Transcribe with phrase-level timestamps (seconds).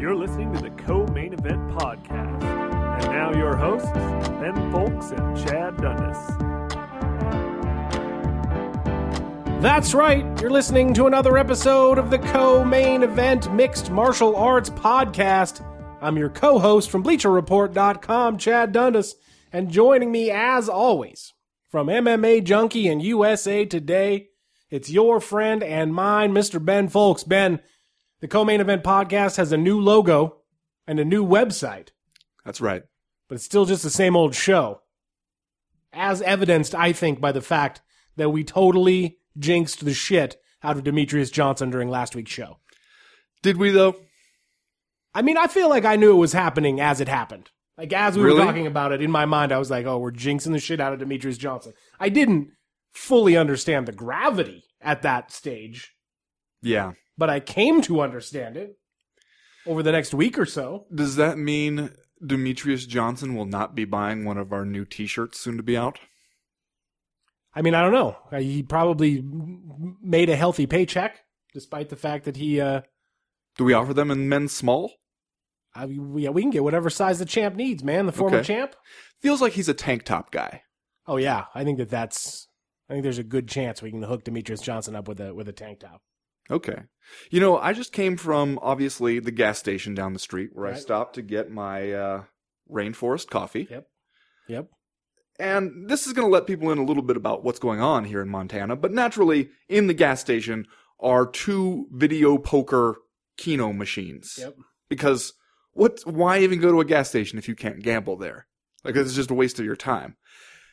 [0.00, 2.42] You're listening to the Co Main Event Podcast.
[2.42, 6.18] And now your hosts, Ben Fowlkes and Chad Dundas.
[9.62, 10.24] That's right.
[10.40, 15.64] You're listening to another episode of the Co Main Event Mixed Martial Arts Podcast.
[16.00, 19.14] I'm your co host from BleacherReport.com, Chad Dundas.
[19.52, 21.33] And joining me, as always,
[21.74, 24.28] from MMA Junkie and USA Today,
[24.70, 26.64] it's your friend and mine, Mr.
[26.64, 27.26] Ben Fowlkes.
[27.26, 27.58] Ben,
[28.20, 30.36] the Co Main Event Podcast has a new logo
[30.86, 31.88] and a new website,
[32.44, 32.84] That's right.
[33.28, 34.82] but it's still just the same old show.
[35.92, 37.80] As evidenced, I think, by the fact
[38.14, 42.58] that we totally jinxed the shit out of Demetrious Johnson during last week's show.
[43.42, 43.96] Did we though?
[45.12, 47.50] I mean, I feel like I knew it was happening as it happened.
[47.76, 48.38] Like as we Really?
[48.40, 50.80] were talking about it in my mind, I was like, "Oh, we're jinxing the shit
[50.80, 52.50] out of Demetrious Johnson." I didn't
[52.92, 55.92] fully understand the gravity at that stage,
[56.62, 56.92] Yeah.
[57.18, 58.78] but I came to understand it
[59.66, 60.86] over the next week or so.
[60.94, 61.90] Does that mean
[62.22, 65.98] Demetrious Johnson will not be buying one of our new T-shirts soon to be out?
[67.56, 68.16] I mean, I don't know.
[68.32, 69.22] Uh, He probably
[70.02, 72.60] made a healthy paycheck, despite the fact that he.
[72.60, 72.82] uh
[73.56, 74.92] Do we offer them in men's small?
[75.74, 78.06] I, we, we can get whatever size the champ needs, man.
[78.06, 78.46] The former Okay.
[78.46, 78.76] champ.
[79.20, 80.62] Feels like he's a tank top guy.
[81.06, 82.48] Oh yeah, I think that that's.
[82.88, 85.48] I think there's a good chance we can hook Demetrious Johnson up with a with
[85.48, 86.02] a tank top.
[86.50, 86.82] Okay.
[87.30, 90.74] You know, I just came from obviously the gas station down the street where I
[90.74, 92.22] stopped to get my uh,
[92.70, 93.66] rainforest coffee.
[93.70, 93.86] Yep.
[94.48, 94.66] Yep.
[95.38, 98.04] And this is going to let people in a little bit about what's going on
[98.04, 98.76] here in Montana.
[98.76, 100.66] But naturally, in the gas station
[101.00, 102.96] are two video poker
[103.38, 104.36] Keno machines.
[104.38, 104.54] Yep.
[104.90, 105.32] Because
[105.74, 106.00] what?
[106.04, 108.46] Why even go to a gas station if you can't gamble there?
[108.84, 110.16] Like it's just a waste of your time.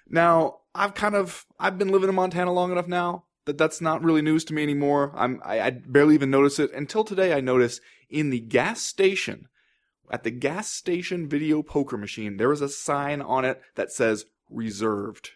[0.07, 4.03] Now I've kind of I've been living in Montana long enough now that that's not
[4.03, 5.13] really news to me anymore.
[5.15, 7.33] I'm I, I barely even notice it until today.
[7.33, 9.47] I notice in the gas station
[10.09, 14.25] at the gas station video poker machine there is a sign on it that says
[14.49, 15.31] reserved.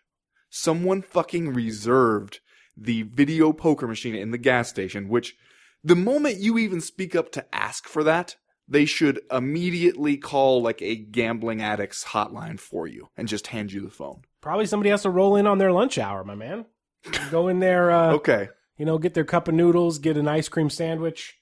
[0.50, 2.40] Someone fucking reserved
[2.78, 5.36] the video poker machine in the gas station, which
[5.84, 8.36] the moment you even speak up to ask for that,
[8.68, 13.82] they should immediately call like a gambling addict's hotline for you and just hand you
[13.82, 14.22] the phone.
[14.42, 16.66] Probably somebody has to roll in on their lunch hour, my man.
[17.32, 18.50] Go in there, uh, Okay.
[18.78, 21.36] you know, get their cup of noodles, get an ice cream sandwich,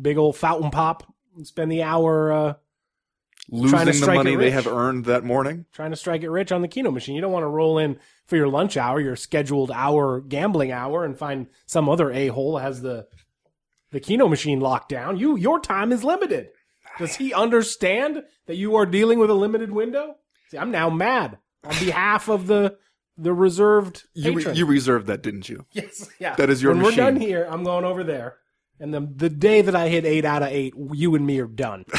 [0.00, 2.54] big old fountain pop, and spend the hour uh,
[3.48, 5.64] Losing the money they have earned that morning.
[5.72, 7.16] trying to strike it rich on the Keno machine.
[7.16, 11.04] You don't want to roll in for your lunch hour, your scheduled hour gambling hour,
[11.04, 13.08] and find some other a hole has the
[13.90, 15.16] the Keno machine locked down.
[15.16, 16.50] You your time is limited.
[17.00, 20.14] Does he understand that you are dealing with a limited window?
[20.50, 22.76] See, I'm now mad on behalf of the
[23.18, 24.56] the reserved You, patron.
[24.56, 25.66] you reserved that, didn't you?
[25.72, 26.36] yes, yeah.
[26.36, 26.98] That is your when machine.
[26.98, 28.36] we're done here, I'm going over there,
[28.78, 31.46] and the the day that I hit eight out of eight, you and me are
[31.46, 31.84] done.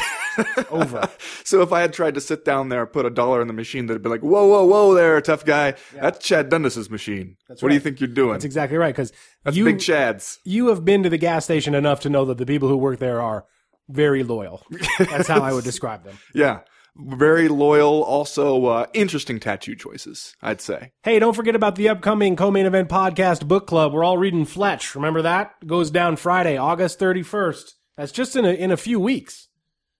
[0.69, 1.09] over.
[1.43, 3.87] So if I had tried to sit down there, put a dollar in the machine,
[3.87, 5.73] that'd be like, whoa, whoa, whoa there, tough guy.
[5.93, 7.35] That's Chad Dundas's machine.
[7.49, 8.31] That's what do you think you're doing?
[8.33, 8.95] That's exactly right.
[8.95, 9.11] Because
[9.43, 10.39] That's you Big Chad's.
[10.45, 12.99] you have been to the gas station enough to know that the people who work
[12.99, 13.45] there are
[13.91, 14.65] very loyal.
[14.99, 16.17] That's how I would describe them.
[16.33, 16.61] Yeah.
[16.97, 20.91] Very loyal, also uh, interesting tattoo choices, I'd say.
[21.03, 23.93] Hey, don't forget about the upcoming co-main event podcast book club.
[23.93, 24.93] We're all reading Fletch.
[24.95, 25.53] Remember that?
[25.61, 27.71] It goes down Friday, August 31st.
[27.95, 29.47] That's just in a, in a few weeks.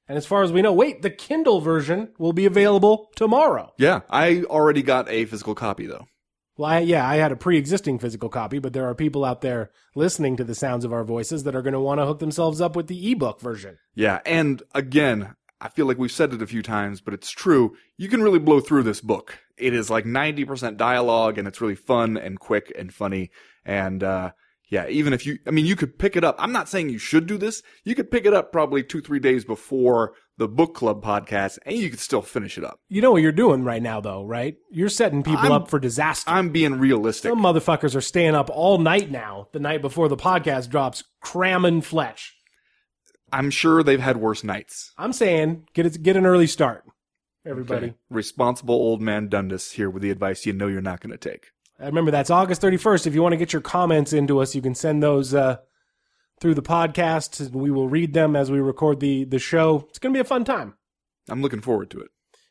[0.10, 3.72] And as far as we know, wait, the Kindle version will be available tomorrow.
[3.78, 6.08] Yeah, I already got a physical copy though.
[6.58, 9.72] Well, I, yeah, I had a pre-existing physical copy, but there are people out there
[9.96, 12.62] listening to the sounds of our voices that are going to want to hook themselves
[12.62, 13.78] up with the ebook version.
[13.96, 17.78] Yeah, and again, I feel like we've said it a few times, but it's true.
[17.96, 19.38] You can really blow through this book.
[19.58, 23.30] It is like 90% dialogue and it's really fun and quick and funny.
[23.64, 24.32] And, uh,
[24.70, 26.36] yeah, even if you, I mean, you could pick it up.
[26.40, 27.62] I'm not saying you should do this.
[27.84, 31.78] You could pick it up probably two, three days before the book club podcast and
[31.78, 32.80] you could still finish it up.
[32.90, 34.56] You know what you're doing right now, though, right?
[34.72, 36.30] You're setting people I'm- up for disaster.
[36.30, 37.30] I'm being realistic.
[37.30, 41.82] Some motherfuckers are staying up all night now, the night before the podcast drops, cramming
[41.82, 42.36] Fletch.
[43.34, 44.92] I'm sure they've had worse nights.
[44.98, 46.84] I'm saying get it, get an early start,
[47.46, 47.88] everybody.
[47.88, 47.96] Okay.
[48.10, 51.48] Responsible old man Dundas here with the advice you know you're not going to take.
[51.80, 53.08] Remember, that's August 31st.
[53.08, 55.58] If you want to get your comments into us, you can send those uh,
[56.42, 57.52] through the podcast.
[57.52, 59.86] We will read them as we record the, the show.
[59.90, 60.74] It's going to be a fun time.
[61.30, 62.10] I'm looking forward to it.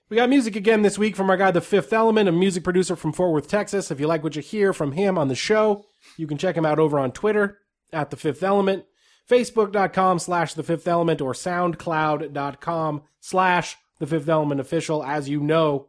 [0.09, 2.97] We got music again this week from our guy, The Fifth Element, a music producer
[2.97, 3.91] from Fort Worth, Texas.
[3.91, 5.85] If you like what you hear from him on the show,
[6.17, 7.59] you can check him out over on Twitter
[7.93, 8.87] at The Fifth Element,
[9.29, 15.05] Facebook.com slash The Fifth Element, or SoundCloud.com slash The Fifth Element Official.
[15.05, 15.87] As you know,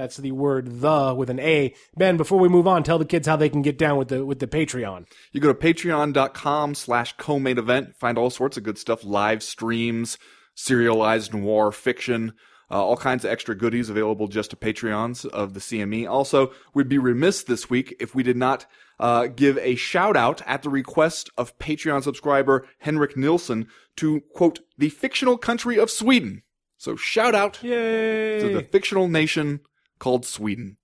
[0.00, 1.74] That's the word the with an A.
[1.94, 4.24] Ben, before we move on, tell the kids how they can get down with the
[4.24, 5.06] with the Patreon.
[5.30, 10.16] You go to patreon.com slash co-main event, find all sorts of good stuff, live streams,
[10.54, 12.32] serialized noir fiction,
[12.70, 16.08] uh, all kinds of extra goodies available just to Patreons of the CME.
[16.08, 18.64] Also, we'd be remiss this week if we did not
[18.98, 24.60] uh, give a shout out at the request of Patreon subscriber Henrik Nilsson to quote
[24.78, 26.42] the fictional country of Sweden.
[26.78, 28.40] So shout out Yay!
[28.40, 29.60] to the fictional nation
[30.00, 30.78] called Sweden.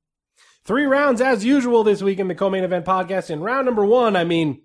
[0.65, 3.31] Three rounds as usual this week in the co-main event podcast.
[3.31, 4.63] In round number one, I mean,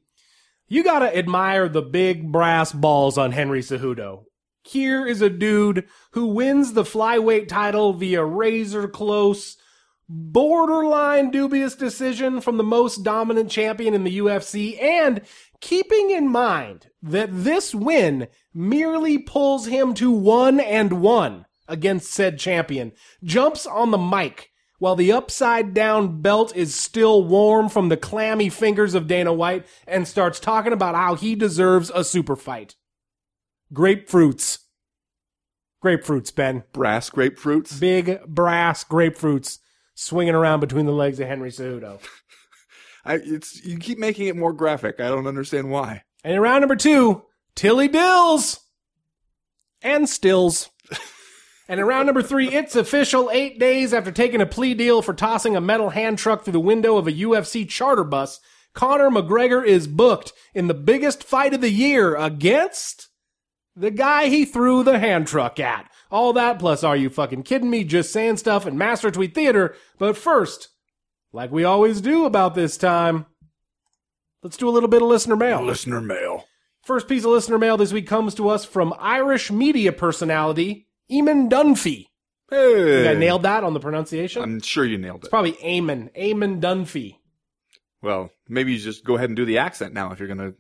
[0.68, 4.26] you gotta admire the big brass balls on Henry Cejudo.
[4.64, 9.58] Here is a dude who wins the flyweight title via razor close,
[10.08, 15.22] borderline dubious decision from the most dominant champion in the UFC and
[15.62, 22.38] keeping in mind that this win merely pulls him to one and one against said
[22.38, 22.92] champion,
[23.24, 24.52] jumps on the mic
[24.82, 29.68] while the upside down belt is still warm from the clammy fingers of Dana White
[29.88, 32.76] and starts talking about how he deserves a super fight.
[33.72, 34.58] Grapefruits.
[35.84, 36.64] Grapefruits, Ben.
[36.74, 37.80] Brass grapefruits.
[37.80, 39.60] Big brass grapefruits
[39.94, 42.00] swinging around between the legs of Henry Cejudo.
[43.06, 45.00] I, it's you keep making it more graphic.
[45.00, 46.02] I don't understand why.
[46.24, 47.24] And in round number two,
[47.54, 48.62] Tilly Dills
[49.84, 50.71] and Stills.
[51.68, 53.30] And in round number three, it's official.
[53.32, 56.60] Eight days after taking a plea deal for tossing a metal hand truck through the
[56.60, 58.40] window of a UFC charter bus,
[58.74, 63.10] Conor McGregor is booked in the biggest fight of the year against
[63.76, 65.90] the guy he threw the hand truck at.
[66.10, 67.84] All that plus, are you fucking kidding me?
[67.84, 69.76] Just saying stuff in Master Tweet Theater.
[69.98, 70.70] But first,
[71.32, 73.26] like we always do about this time,
[74.44, 75.64] let's do a little bit of listener mail.
[75.64, 76.46] Listener mail.
[76.84, 81.50] First piece of listener mail this week comes to us from Irish media personality Eamon
[81.50, 82.08] Dunphy.
[82.50, 84.42] Hey, I nailed that on the pronunciation.
[84.42, 85.24] I'm sure you nailed it.
[85.24, 86.14] it's probably Eamon.
[86.18, 87.16] Eamon Dunphy.
[88.02, 90.54] Well, maybe you just go ahead and do the accent now if you're gonna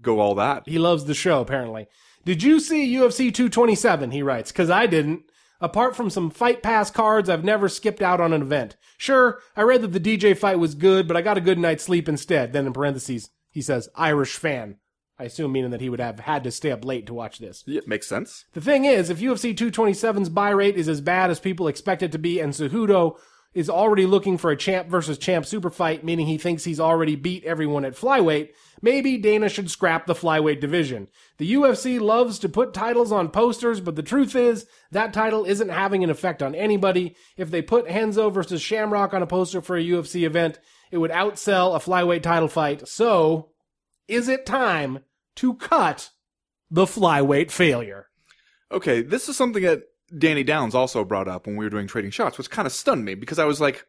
[0.00, 0.62] go all that.
[0.66, 1.86] He loves the show, apparently.
[2.24, 4.10] Did you see UFC 227?
[4.10, 5.24] He writes, because I didn't.
[5.60, 8.76] Apart from some Fight Pass cards, I've never skipped out on an event.
[8.98, 11.84] Sure, I read that the DJ fight was good, but I got a good night's
[11.84, 12.52] sleep instead.
[12.52, 14.76] Then in parentheses, he says, Irish fan.
[15.18, 17.62] I assume meaning that he would have had to stay up late to watch this.
[17.66, 18.44] Yeah, makes sense.
[18.52, 22.12] The thing is, if UFC 227's buy rate is as bad as people expect it
[22.12, 23.16] to be, and Cejudo
[23.54, 27.14] is already looking for a champ versus champ super fight, meaning he thinks he's already
[27.14, 28.48] beat everyone at flyweight,
[28.82, 31.06] maybe Dana should scrap the flyweight division.
[31.38, 35.68] The UFC loves to put titles on posters, but the truth is, that title isn't
[35.68, 37.14] having an effect on anybody.
[37.36, 40.58] If they put Renzo versus Shamrock on a poster for a UFC event,
[40.90, 42.88] it would outsell a flyweight title fight.
[42.88, 43.50] So,
[44.08, 45.00] is it time
[45.36, 46.10] to cut
[46.70, 48.08] the flyweight failure?
[48.70, 49.82] Okay, this is something that
[50.16, 53.04] Danny Downes also brought up when we were doing trading shots, which kind of stunned
[53.04, 53.86] me because I was like,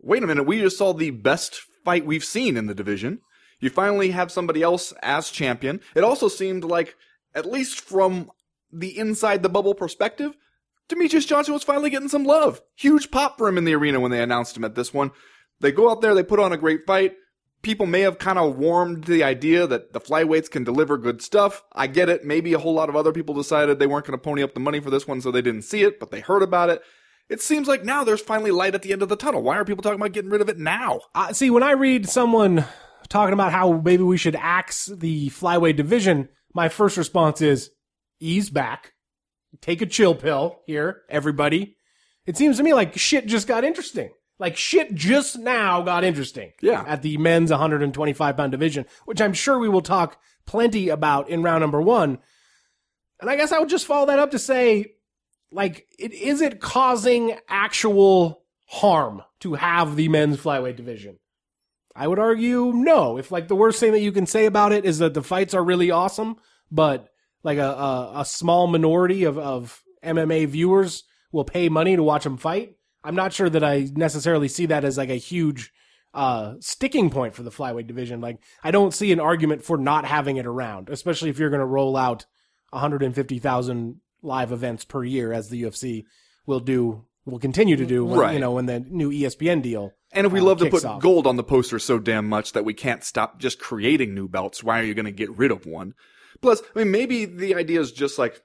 [0.00, 3.20] wait a minute, we just saw the best fight we've seen in the division.
[3.60, 5.80] You finally have somebody else as champion.
[5.94, 6.96] It also seemed like,
[7.34, 8.30] at least from
[8.72, 10.36] the inside the bubble perspective,
[10.88, 12.60] Demetrious Johnson was finally getting some love.
[12.76, 15.12] Huge pop for him in the arena when they announced him at this one.
[15.60, 17.14] They go out there, they put on a great fight.
[17.64, 21.64] People may have kind of warmed the idea that the flyweights can deliver good stuff.
[21.72, 22.24] I get it.
[22.24, 24.60] Maybe a whole lot of other people decided they weren't going to pony up the
[24.60, 26.82] money for this one, so they didn't see it, but they heard about it.
[27.30, 29.42] It seems like now there's finally light at the end of the tunnel.
[29.42, 31.00] Why are people talking about getting rid of it now?
[31.14, 32.66] Uh, see, when I read someone
[33.08, 37.70] talking about how maybe we should axe the flyweight division, my first response is
[38.20, 38.92] ease back,
[39.62, 41.76] take a chill pill here, everybody.
[42.26, 44.10] It seems to me like shit just got interesting.
[44.44, 46.52] Like shit just now got interesting.
[46.60, 46.84] Yeah.
[46.86, 51.42] At the men's 125 pound division, which I'm sure we will talk plenty about in
[51.42, 52.18] round number one.
[53.22, 54.96] And I guess I would just follow that up to say,
[55.50, 61.18] like, it, is it causing actual harm to have the men's flyweight division?
[61.96, 63.16] I would argue no.
[63.16, 65.54] If like the worst thing that you can say about it is that the fights
[65.54, 66.36] are really awesome,
[66.70, 67.08] but
[67.42, 72.24] like a a, a small minority of of MMA viewers will pay money to watch
[72.24, 72.76] them fight.
[73.04, 75.72] I'm not sure that I necessarily see that as like a huge
[76.14, 78.20] uh sticking point for the flyweight division.
[78.20, 81.60] Like I don't see an argument for not having it around, especially if you're going
[81.60, 82.24] to roll out
[82.70, 86.04] 150,000 live events per year as the UFC
[86.46, 88.34] will do will continue to do when, Right.
[88.34, 91.00] you know when the new ESPN deal And if we uh, love to put off.
[91.02, 94.62] gold on the poster so damn much that we can't stop just creating new belts,
[94.62, 95.94] why are you going to get rid of one?
[96.42, 98.40] Plus, I mean, maybe the idea is just like,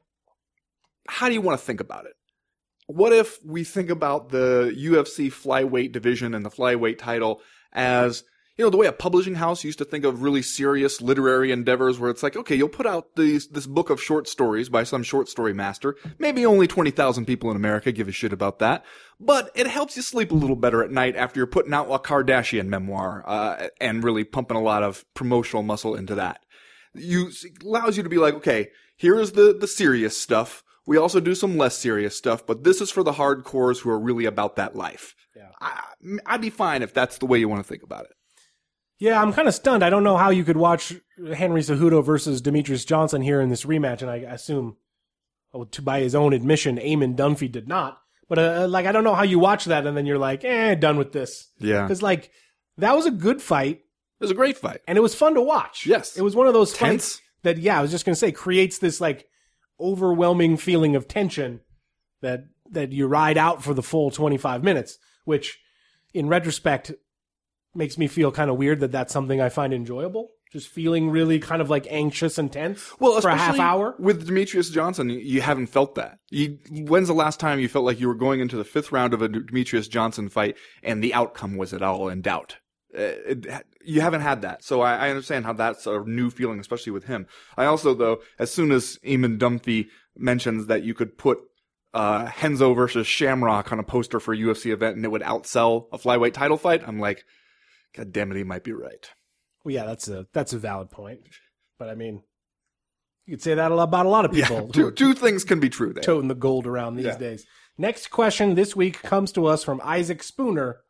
[1.08, 2.14] how do you want to think about it?
[2.90, 7.40] What if we think about the UFC flyweight division and the flyweight title
[7.72, 8.24] as,
[8.58, 12.00] you know, the way a publishing house used to think of really serious literary endeavors
[12.00, 15.04] where it's like, okay, you'll put out these, this book of short stories by some
[15.04, 15.98] short story master.
[16.18, 18.84] Maybe only 20,000 people in America give a shit about that.
[19.20, 22.00] But it helps you sleep a little better at night after you're putting out a
[22.00, 26.44] Kardashian memoir, uh, and really pumping a lot of promotional muscle into that.
[26.96, 27.30] You,
[27.64, 30.64] allows you to be like, okay, here is the, the serious stuff.
[30.86, 34.00] We also do some less serious stuff, but this is for the hardcores who are
[34.00, 35.14] really about that life.
[35.36, 35.50] Yeah.
[35.62, 35.84] I,
[36.26, 38.12] I'd be fine if that's the way you want to think about it.
[38.98, 39.84] Yeah, I'm kind of stunned.
[39.84, 40.94] I don't know how you could watch
[41.34, 44.76] Henry Cejudo versus Demetrious Johnson here in this rematch, and I assume,
[45.54, 48.00] well, to by his own admission, Eamon Dunphy did not.
[48.28, 50.76] But uh, like, I don't know how you watch that and then you're like, eh,
[50.76, 51.48] done with this.
[51.60, 51.84] Yeah.
[51.84, 52.30] Because like,
[52.78, 54.82] that was a good fight, It was a great fight.
[54.88, 55.86] and it was fun to watch.
[55.86, 56.16] Yes.
[56.18, 57.14] it was one of those Tense.
[57.16, 59.28] fights that, yeah, I was just gonna say, creates this like
[59.80, 61.62] overwhelming feeling of tension
[62.22, 65.60] that that you ride out for the full 25 minutes, which,
[66.14, 66.92] in retrospect,
[67.74, 70.30] makes me feel kind of weird that that's something I find enjoyable.
[70.52, 73.96] Just feeling really kind of like anxious and tense Well, for a half hour.
[74.00, 76.18] with Demetrious Johnson, you- haven't felt that.
[76.32, 79.14] You, when's the last time you felt like you were going into the fifth round
[79.14, 82.58] of a Demetrious Johnson fight and the outcome was at all in doubt?
[82.98, 83.46] Uh, it,
[83.84, 87.06] you haven't had that, so I, I understand how that's a new feeling, especially with
[87.06, 87.28] him.
[87.58, 91.40] I also, though, as soon as Eamon Dunphy mentions that you could put
[91.94, 95.88] uh, Renzo versus Shamrock on a poster for a UFC event and it would outsell
[95.92, 97.24] a flyweight title fight, I'm like,
[97.96, 99.10] God damn it, he might be right.
[99.64, 101.22] Well, yeah, that's a that's a valid point.
[101.80, 102.22] But I mean,
[103.26, 105.70] you could say that about a lot of people Yeah, two, two things can be
[105.70, 106.04] true there.
[106.04, 107.18] toting the gold around these Yeah.
[107.18, 107.46] days.
[107.78, 110.82] Next question this week comes to us from Isaac Spooner,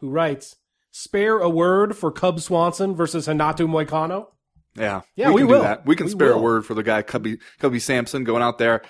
[0.00, 0.56] who writes,
[0.96, 4.28] "Spare a word for Cub Swanson versus Renato Moicano."
[4.76, 5.58] Yeah, Yeah, we can will.
[5.58, 5.84] do that.
[5.86, 8.82] We can We spare a word for the guy Cubby Cubby Swanson going out there.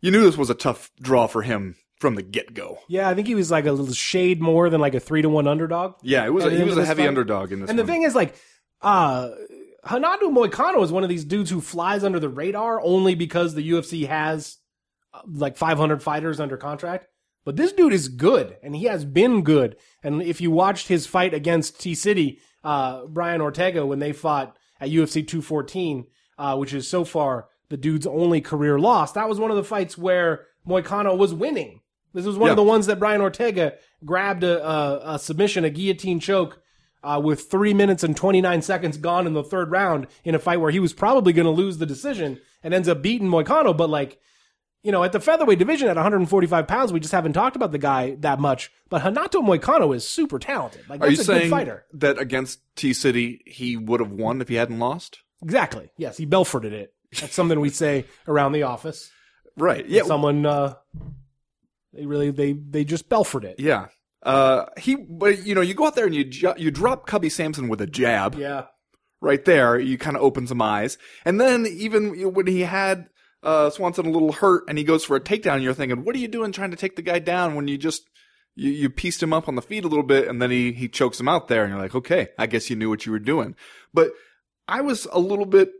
[0.00, 2.78] You knew this was a tough draw for him from the get go.
[2.88, 5.28] Yeah, I think he was like a little shade more than like a three to
[5.28, 5.94] one underdog.
[6.02, 7.08] Yeah, it was a, he was a heavy fight.
[7.08, 7.70] underdog in this.
[7.70, 8.34] And the thing is, like,
[8.82, 9.30] uh,
[9.90, 13.70] Renato Moicano is one of these dudes who flies under the radar only because the
[13.70, 14.58] UFC has
[15.14, 17.06] uh, like 500 fighters under contract.
[17.46, 19.76] But this dude is good, and he has been good.
[20.02, 24.56] And if you watched his fight against T City, uh, Brian Ortega, when they fought
[24.80, 26.06] at UFC 214,
[26.38, 29.62] uh, which is so far the dude's only career loss, that was one of the
[29.62, 31.82] fights where Moicano was winning.
[32.12, 33.74] This was one of the ones that Brian Ortega
[34.04, 36.60] grabbed a, a, a submission, a guillotine choke,
[37.04, 40.60] uh, with three minutes and 29 seconds gone in the third round in a fight
[40.60, 43.76] where he was probably going to lose the decision and ends up beating Moicano.
[43.76, 44.18] But like,
[44.86, 47.78] you know, at the featherweight division at 145 pounds, we just haven't talked about the
[47.78, 48.70] guy that much.
[48.88, 50.88] But Renato Moicano is super talented.
[50.88, 51.84] Like, Are you that's a good saying fighter.
[51.94, 55.18] that against T City he would have won if he hadn't lost?
[55.42, 55.90] Exactly.
[55.98, 56.94] Yes, he Belforded it.
[57.20, 59.10] That's something we say around the office.
[59.58, 59.88] Right.
[59.88, 60.02] Yeah.
[60.02, 60.74] Someone, uh,
[61.94, 63.58] they really, they, they just Belford it.
[63.58, 63.86] yeah.
[64.22, 67.28] Uh, he, but you know, you go out there and you ju- you drop Cubby
[67.28, 68.34] Swanson with a jab.
[68.34, 68.64] Yeah.
[69.22, 70.98] right there, you kind of open some eyes.
[71.24, 73.08] And then even when he had
[73.46, 76.18] uh, Swanson a little hurt and he goes for a takedown, you're thinking, what are
[76.18, 78.02] you doing trying to take the guy down when you just
[78.56, 80.88] you, you pieced him up on the feet a little bit and then he he
[80.88, 83.20] chokes him out there and you're like, okay, I guess you knew what you were
[83.20, 83.54] doing.
[83.94, 84.10] But
[84.66, 85.70] I was a little bit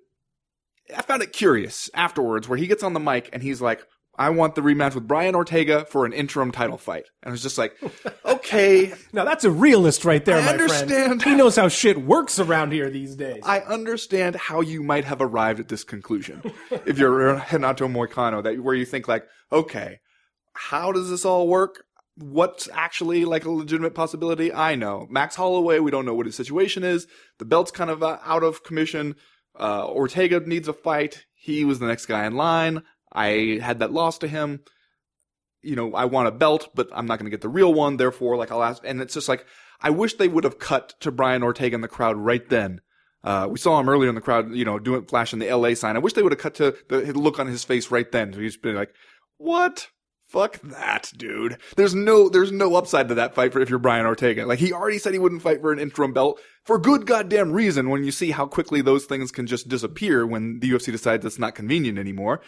[0.96, 3.84] I found it curious afterwards where he gets on the mic and he's like,
[4.18, 7.04] I want the rematch with Brian Ortega for an interim title fight.
[7.22, 7.74] And I was just like,
[8.24, 10.88] okay, Now that's a realist right there, I my understand.
[10.88, 11.22] friend.
[11.22, 13.42] He knows how shit works around here these days.
[13.44, 16.42] I understand how you might have arrived at this conclusion
[16.86, 17.10] if you're
[17.50, 20.00] Renato Moicano, that where you think like, okay,
[20.54, 21.84] how does this all work?
[22.18, 24.50] What's actually like a legitimate possibility?
[24.52, 25.80] I know Max Holloway.
[25.80, 27.06] We don't know what his situation is.
[27.38, 29.16] The belt's kind of uh, out of commission.
[29.58, 31.26] Uh, Ortega needs a fight.
[31.34, 32.82] He was the next guy in line.
[33.12, 34.60] I had that loss to him.
[35.62, 37.96] You know, I want a belt, but I'm not going to get the real one.
[37.96, 39.44] Therefore, like I'll ask, and it's just like,
[39.80, 42.80] I wish they would have cut to Brian Ortega in the crowd right then.
[43.24, 45.96] Uh, we saw him earlier in the crowd, you know, doing flashing the LA sign.
[45.96, 48.32] I wish they would have cut to the look on his face right then.
[48.32, 48.94] He's been like,
[49.36, 49.88] "What?
[50.28, 54.06] Fuck that, dude." There's no, there's no upside to that fight for if you're Brian
[54.06, 54.46] Ortega.
[54.46, 57.90] Like he already said he wouldn't fight for an interim belt for good goddamn reason.
[57.90, 61.38] When you see how quickly those things can just disappear when the UFC decides it's
[61.38, 62.40] not convenient anymore,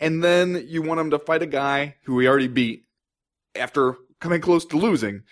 [0.00, 2.84] and then you want him to fight a guy who he already beat
[3.54, 5.22] after coming close to losing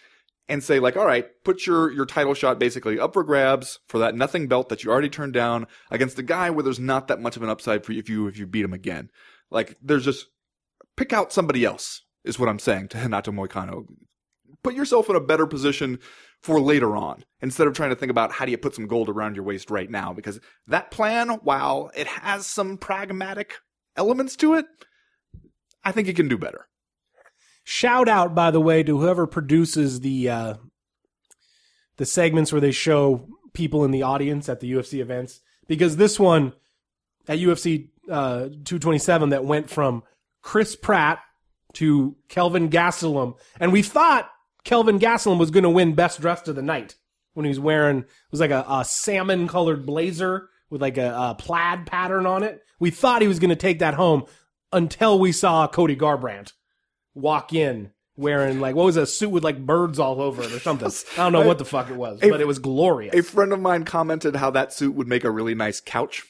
[0.49, 3.99] and say like, all right, put your your title shot basically up for grabs for
[3.99, 7.21] that nothing belt that you already turned down against a guy where there's not that
[7.21, 9.11] much of an upside for you if you if you beat him again.
[9.51, 10.27] Like there's just
[10.97, 13.87] pick out somebody else is what I'm saying to Renato Moicano.
[14.63, 16.01] Put yourself in a better position
[16.43, 19.09] for later on instead of trying to think about how do you put some gold
[19.09, 23.55] around your waist right now because that plan while it has some pragmatic
[23.97, 24.67] elements to it
[25.85, 26.67] I think it can do better.
[27.65, 30.55] Shout out, by the way, to whoever produces the uh,
[31.97, 36.19] the segments where they show people in the audience at the UFC events because this
[36.19, 36.53] one
[37.29, 40.03] at UFC uh, 227 that went from
[40.43, 41.21] Chris Pratt
[41.75, 44.31] to Kelvin Gastelum, and we thought
[44.65, 46.97] Kelvin Gastelum was going to win Best Dressed of the Night
[47.35, 51.13] when he was wearing it was like a, a salmon colored blazer with like a,
[51.13, 52.63] a plaid pattern on it.
[52.79, 54.25] We thought he was going to take that home
[54.73, 56.53] until we saw Cody Garbrandt
[57.15, 60.53] walk in wearing like what was it, a suit with like birds all over it
[60.53, 60.89] or something.
[61.19, 63.15] I don't know what the fuck it was, but it was glorious.
[63.15, 66.25] A friend of mine commented how that suit would make a really nice couch.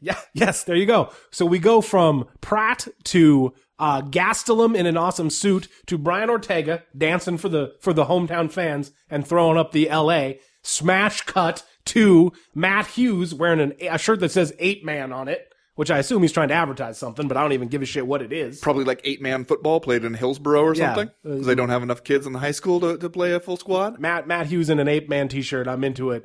[0.00, 1.10] Yeah, yes, there you go.
[1.30, 6.84] So we go from Pratt to uh, Gastelum in an awesome suit to Brian Ortega
[6.96, 10.40] dancing for the for the hometown fans and throwing up the L.A.
[10.62, 15.46] Smash cut to Matt Hughes wearing an, a shirt that says eight man on it,
[15.74, 18.06] which I assume he's trying to advertise something, but I don't even give a shit
[18.06, 18.60] what it is.
[18.60, 20.94] Probably like eight man football played in Hillsboro or Yeah.
[20.94, 21.14] something.
[21.22, 23.40] Because they uh, don't have enough kids in the high school to, to play a
[23.40, 23.98] full squad.
[23.98, 25.68] Matt Matt Hughes in an eight man t shirt.
[25.68, 26.24] I'm into it.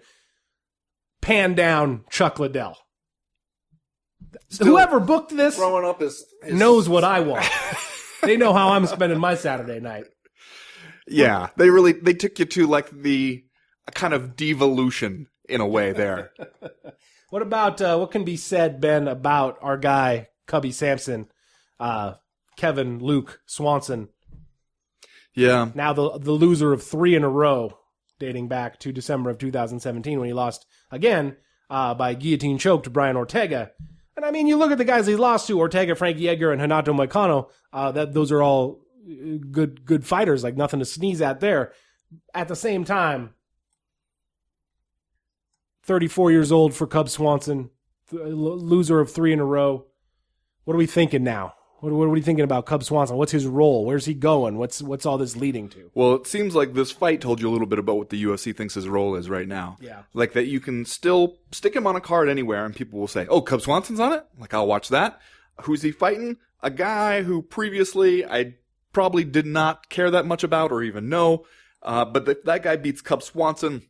[1.21, 2.77] Pan down Chuck Liddell.
[4.59, 7.45] Whoever booked this Growing up is, is knows what I want.
[8.21, 10.05] they know how I'm spending my Saturday night.
[11.07, 13.43] Yeah, they really they took you to like the
[13.87, 16.31] a kind of devolution in a way there.
[17.29, 21.27] What about uh, what can be said, Ben, about our guy Cubby Swanson,
[21.79, 22.15] uh,
[22.57, 24.09] Kevin Luke Swanson,
[25.35, 27.77] yeah, now the the loser of three in a row,
[28.19, 31.37] dating back to December of 2017 when he lost again
[31.69, 33.71] uh, by guillotine choke to Brian Ortega.
[34.15, 36.61] And I mean, you look at the guys he lost to: Ortega, Frankie Edgar, and
[36.61, 37.49] Renato Moicano.
[37.71, 41.73] Uh, that those are all uh, good good fighters, like nothing to sneeze at there.
[42.33, 43.35] At the same time,
[45.89, 47.71] 34 years old for Cub Swanson,
[48.11, 49.87] th- loser of three in a row.
[50.65, 51.55] What are we thinking now?
[51.79, 53.17] What, what are we thinking about Cub Swanson?
[53.17, 53.85] What's his role?
[53.85, 54.59] Where's he going?
[54.59, 55.89] What's what's all this leading to?
[55.95, 58.55] Well, it seems like this fight told you a little bit about what the UFC
[58.55, 59.77] thinks his role is right now.
[59.81, 60.03] Yeah.
[60.13, 63.25] Like that you can still stick him on a card anywhere and people will say,
[63.27, 64.23] oh, Cub Swanson's on it?
[64.39, 65.19] Like, I'll watch that.
[65.63, 66.37] Who's he fighting?
[66.61, 68.57] A guy who previously I
[68.93, 71.47] probably did not care that much about or even know.
[71.81, 73.87] Uh, but if that guy beats Cub Swanson,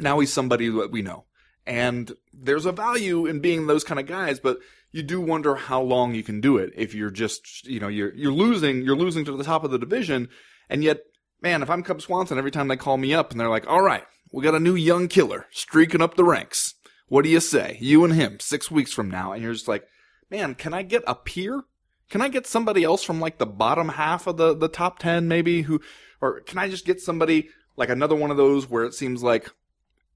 [0.00, 1.24] now he's somebody that we know.
[1.66, 4.58] And there's a value in being those kind of guys, but
[4.92, 8.14] you do wonder how long you can do it if you're just, you know, you're,
[8.14, 10.28] you're losing, you're losing to the top of the division.
[10.68, 11.00] And yet,
[11.40, 13.82] man, if I'm Cub Swanson, every time they call me up and they're like, all
[13.82, 16.74] right, we got a new young killer streaking up the ranks.
[17.08, 17.76] What do you say?
[17.80, 19.32] You and him six weeks from now.
[19.32, 19.86] And you're just like,
[20.30, 21.62] man, can I get a peer?
[22.08, 25.28] Can I get somebody else from like the bottom half of the, the top 10
[25.28, 25.80] maybe who,
[26.20, 29.50] or can I just get somebody like another one of those where it seems like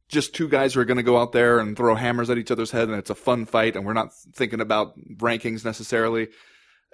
[0.08, 2.50] just two guys who are going to go out there and throw hammers at each
[2.50, 6.28] other's head and it's a fun fight and we're not thinking about rankings necessarily.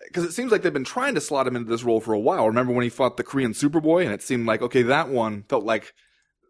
[0.07, 2.19] Because it seems like they've been trying to slot him into this role for a
[2.19, 2.47] while.
[2.47, 5.65] Remember when he fought the Korean Superboy and it seemed like, okay, that one felt
[5.65, 5.93] like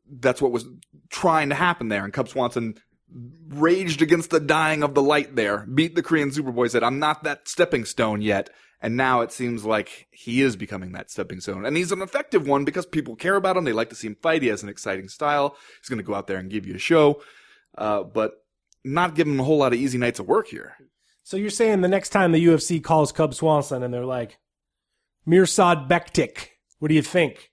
[0.09, 0.67] that's what was
[1.09, 2.05] trying to happen there.
[2.05, 2.77] And Cub Swanson
[3.49, 7.25] raged against the dying of the light there, beat the Korean Superboy, said, I'm not
[7.25, 8.51] that stepping stone yet.
[8.83, 11.67] And now it seems like he is becoming that stepping stone.
[11.67, 13.65] And he's an effective one because people care about him.
[13.65, 14.43] They like to see him fight.
[14.43, 15.57] He has an exciting style.
[15.81, 17.23] He's going to go out there and give you a show.
[17.77, 18.43] Uh, but
[18.83, 20.77] not giving him a whole lot of easy nights of work here.
[21.23, 24.39] So you're saying the next time the UFC calls Cub Swanson and they're like,
[25.29, 27.50] Mirsad Bektic, what do you think?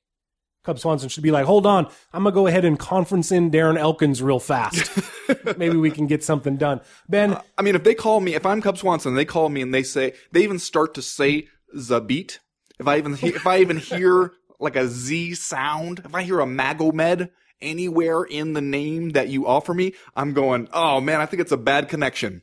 [0.67, 3.77] Cub Swanson should be like, hold on, I'm gonna go ahead and conference in Darren
[3.77, 4.91] Elkins real fast.
[5.57, 6.81] Maybe we can get something done.
[7.07, 9.73] Ben, I mean, if they call me, if I'm Cub Swanson, they call me and
[9.73, 12.39] they say, they even start to say Zabit.
[12.81, 16.41] If I even, he- if I even hear like a Z sound, if I hear
[16.41, 17.29] a Magomed
[17.61, 21.53] anywhere in the name that you offer me, I'm going, oh man, I think it's
[21.53, 22.41] a bad connection.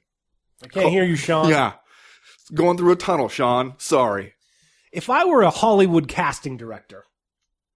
[0.62, 1.50] I can't hear you, Sean.
[1.50, 1.74] Yeah.
[2.54, 3.74] Going through a tunnel, Sean.
[3.76, 4.32] Sorry.
[4.92, 7.04] If I were a Hollywood casting director,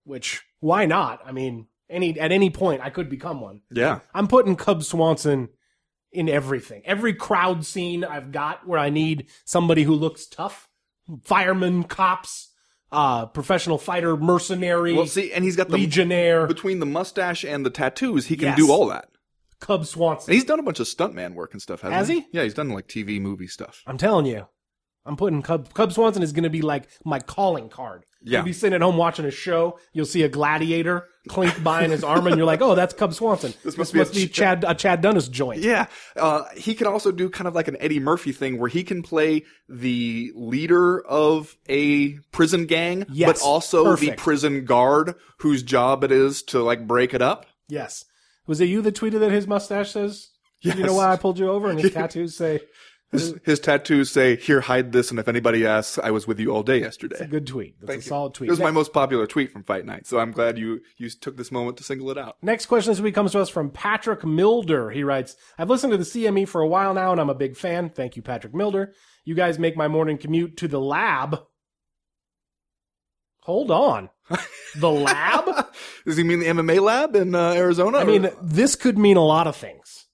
[0.09, 1.21] which why not?
[1.25, 3.61] I mean, any at any point I could become one.
[3.71, 4.01] Yeah.
[4.15, 5.51] I'm putting Cub Swanson
[6.13, 6.83] in everything.
[6.85, 10.69] Every crowd scene I've got where I need somebody who looks tough.
[11.25, 12.49] Firemen, cops,
[12.91, 17.65] uh, professional fighter, mercenary, Well, see, and he's got the, legionnaire, between the mustache and
[17.65, 18.57] the tattoos, he can Yes.
[18.57, 19.09] do all that.
[19.61, 20.31] Cub Swanson.
[20.31, 22.27] And he's done a bunch of stuntman work and stuff, hasn't Has he?
[22.33, 23.83] Yeah, he's done like TV movie stuff.
[23.87, 24.47] I'm telling you.
[25.05, 28.05] I'm putting Cub, Cub Swanson is going to be like my calling card.
[28.23, 28.39] Yeah.
[28.39, 29.79] You'll be sitting at home watching a show.
[29.93, 33.15] You'll see a gladiator clink by in his armor, and you're like, "Oh, that's Cub
[33.15, 33.55] Swanson.
[33.63, 36.89] This must must, be a be, Chad a Chad Dundas joint." Yeah, uh, he can
[36.89, 41.01] also do kind of like an Eddie Murphy thing where he can play the leader
[41.07, 46.63] of a prison gang, Yes, but also the prison guard whose job it is to
[46.63, 47.47] like break it up.
[47.69, 48.05] Yes.
[48.47, 50.31] Was it you that tweeted that his mustache says?
[50.61, 52.61] You know why I pulled you over, and his tattoos say
[53.11, 56.51] His, his tattoos say, "Here, hide this," and if anybody asks, I was with you
[56.51, 57.17] all day yesterday.
[57.21, 57.81] A Good tweet.
[57.81, 58.09] That's Thank a you.
[58.09, 58.49] solid tweet.
[58.49, 61.39] It was my most popular tweet from Fight Night, so I'm glad you you took
[61.39, 62.37] this moment to single it out.
[62.43, 64.91] Next question this week comes to us from Patrick Milder.
[64.91, 67.57] He writes, I've listened to the CME for a while now and I'm a big
[67.57, 67.89] fan.
[67.89, 68.93] Thank you, Patrick Milder.
[69.25, 71.41] You guys make my morning commute to the lab.
[73.43, 74.11] Hold on.
[74.77, 75.67] The lab?
[76.05, 77.99] Does he mean the MMA lab in uh, Arizona?
[77.99, 80.05] I mean, this could mean a lot of things.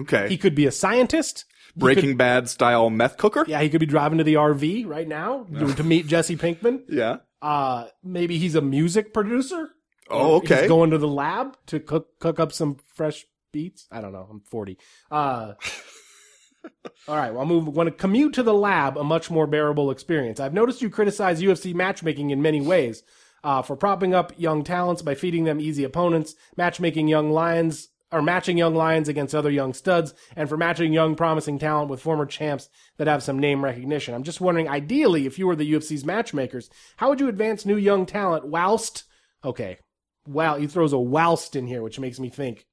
[0.00, 1.44] okay, He could be a scientist.
[1.76, 3.44] Breaking could- Bad style meth cooker.
[3.48, 6.82] yeah, he could be driving to the RV right now to, to meet Jesse Pinkman.
[6.88, 7.18] Yeah.
[7.42, 9.68] Uh, maybe he's a music producer.
[10.08, 10.60] Oh, okay.
[10.60, 13.86] He's going to the lab to cook cook up some fresh beats.
[13.90, 14.26] I don't know.
[14.30, 14.78] I'm 40.
[15.10, 15.54] Uh,
[17.08, 17.30] all right.
[17.32, 17.68] Well, I'll move.
[17.68, 20.40] When a commute to the lab, a much more bearable experience.
[20.40, 23.02] I've noticed you criticize UFC matchmaking in many ways.
[23.42, 28.22] Uh, for propping up young talents by feeding them easy opponents, matchmaking young lions or
[28.22, 32.24] matching young lions against other young studs, and for matching young promising talent with former
[32.24, 34.14] champs that have some name recognition.
[34.14, 37.76] I'm just wondering, ideally, if you were the UFC's matchmakers, how would you advance new
[37.76, 39.04] young talent whilst
[39.44, 39.78] okay,
[40.26, 42.66] wow, he throws a whilst in here, which makes me think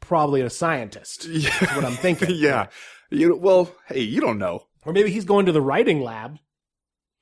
[0.00, 1.26] probably a scientist.
[1.26, 1.50] Yeah.
[1.60, 2.30] That's what I'm thinking.
[2.34, 2.66] yeah.
[3.10, 4.66] You well, hey, you don't know.
[4.84, 6.38] Or maybe he's going to the writing lab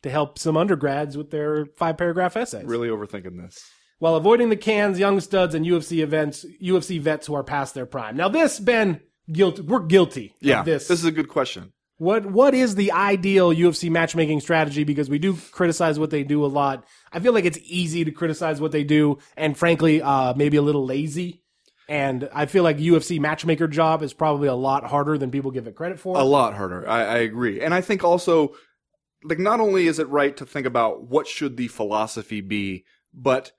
[0.03, 2.67] to help some undergrads with their five paragraph essays.
[2.67, 3.65] Really overthinking this.
[3.99, 7.87] While avoiding the cans, young studs, and UFC events, UFC vets who are past their
[7.87, 8.17] prime.
[8.17, 9.63] Now, this, Ben, guilty.
[9.63, 10.35] We're guilty.
[10.41, 10.61] Yeah.
[10.61, 10.89] Of this.
[10.89, 11.73] This is a good question.
[11.97, 14.83] What what is the ideal UFC matchmaking strategy?
[14.83, 16.85] Because we do criticize what they do a lot.
[17.13, 20.63] I feel like it's easy to criticize what they do, and frankly, uh, maybe a
[20.63, 21.45] little lazy.
[21.89, 25.67] And I feel like UFC matchmaker job is probably a lot harder than people give
[25.67, 26.17] it credit for.
[26.17, 26.89] A lot harder.
[26.89, 27.61] I, I agree.
[27.61, 28.55] And I think also,
[29.23, 33.53] like, not only is it right to think about what should the philosophy be, but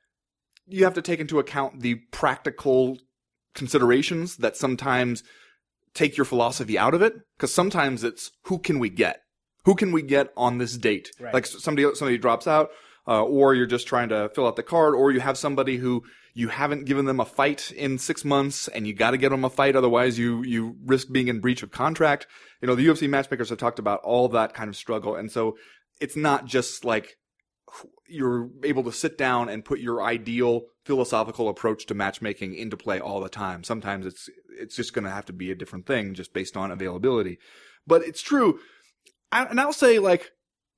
[0.68, 2.98] you have to take into account the practical
[3.54, 5.24] considerations that sometimes
[5.94, 7.14] take your philosophy out of it.
[7.38, 9.22] Cause sometimes it's who can we get?
[9.66, 11.10] Who can we get on this date?
[11.20, 11.34] Right.
[11.34, 12.70] Like somebody, somebody drops out,
[13.08, 16.04] uh, or you're just trying to fill out the card, or you have somebody who
[16.34, 19.46] you haven't given them a fight in six months and you got to get them
[19.46, 19.76] a fight.
[19.76, 22.28] Otherwise you, you risk being in breach of contract.
[22.62, 25.16] You know, the UFC matchmakers have talked about all that kind of struggle.
[25.16, 25.58] And so
[26.02, 27.16] it's not just like
[28.08, 33.00] you're able to sit down and put your ideal philosophical approach to matchmaking into play
[33.00, 33.64] all the time.
[33.64, 36.72] Sometimes it's, it's just going to have to be a different thing just based on
[36.72, 37.40] availability.
[37.88, 38.60] But it's true.
[39.32, 40.32] I, and I'll say like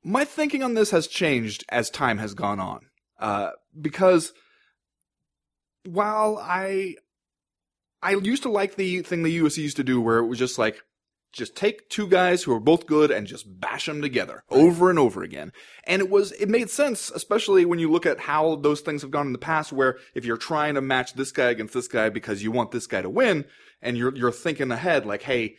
[0.03, 2.79] my thinking on this has changed as time has gone on.
[3.19, 4.31] Uh, because
[5.83, 6.95] while I,
[8.01, 10.57] I used to like the thing the UFC used to do where it was just
[10.57, 10.81] like,
[11.37, 14.99] just take two guys who are both good and just bash them together over and
[14.99, 15.53] over again.
[15.85, 19.11] And it was, it made sense, especially when you look at how those things have
[19.11, 22.09] gone in the past, where if you're trying to match this guy against this guy
[22.09, 23.45] because you want this guy to win,
[23.81, 25.55] and you're, you're thinking ahead, like, hey,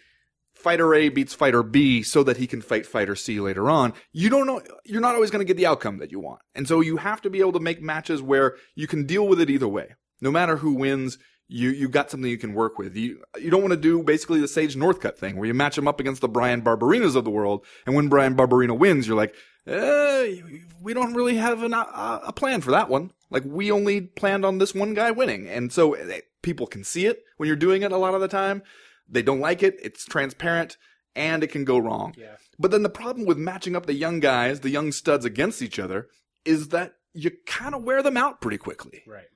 [0.52, 4.28] fighter A beats fighter B so that he can fight fighter C later on, you
[4.28, 6.40] don't know, you're not always going to get the outcome that you want.
[6.54, 9.40] And so you have to be able to make matches where you can deal with
[9.40, 9.94] it either way.
[10.20, 11.16] No matter who wins,
[11.48, 12.94] you, you got something you can work with.
[12.94, 15.88] You, you don't want to do basically the Sage Northcutt thing where you match him
[15.88, 17.64] up against the Bryan Barberenas of the world.
[17.86, 19.34] And when Bryan Barberena wins, you're like,
[19.66, 20.36] eh,
[20.80, 23.12] we don't really have an, uh, a plan for that one.
[23.30, 25.48] Like we only planned on this one guy winning.
[25.48, 28.28] And so eh, people can see it when you're doing it a lot of the
[28.28, 28.62] time.
[29.08, 29.78] They don't like it.
[29.82, 30.76] It's transparent
[31.16, 32.14] and it can go wrong.
[32.16, 32.36] Yeah.
[32.58, 35.78] But then the problem with matching up the young guys, the young studs against each
[35.78, 36.08] other
[36.44, 39.02] is that you kind of wear them out pretty quickly.
[39.06, 39.26] Right.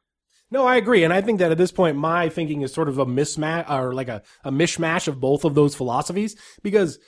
[0.52, 2.98] No, I agree, and I think that at this point, my thinking is sort of
[2.98, 6.36] a mismatch or like a, a mishmash of both of those philosophies.
[6.62, 6.98] Because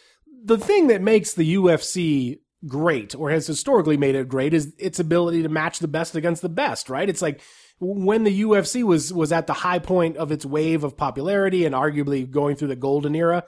[0.42, 4.98] the thing that makes the UFC great, or has historically made it great, is its
[4.98, 6.88] ability to match the best against the best.
[6.88, 7.07] Right?
[7.07, 7.42] It's like
[7.80, 11.74] when the UFC was was at the high point of its wave of popularity and
[11.74, 13.44] arguably going through the golden era.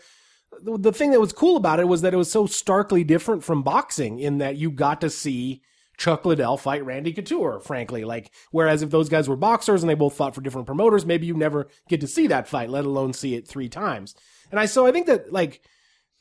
[0.63, 3.45] The the thing that was cool about it was that it was so starkly different
[3.45, 5.63] from boxing in that you got to see
[5.97, 8.05] Chuck Liddell fight Randy Couture, frankly.
[8.05, 11.27] Like, whereas if those guys were boxers and they both fought for different promoters, maybe
[11.27, 14.15] you never get to see that fight, let alone see it three times.
[14.51, 15.63] And I, so I think that, like,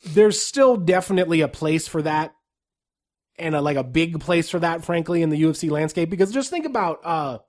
[0.05, 2.33] there's still definitely a place for that
[3.37, 6.09] and a, like a big place for that, frankly, in the UFC landscape.
[6.09, 7.39] Because just think about, uh,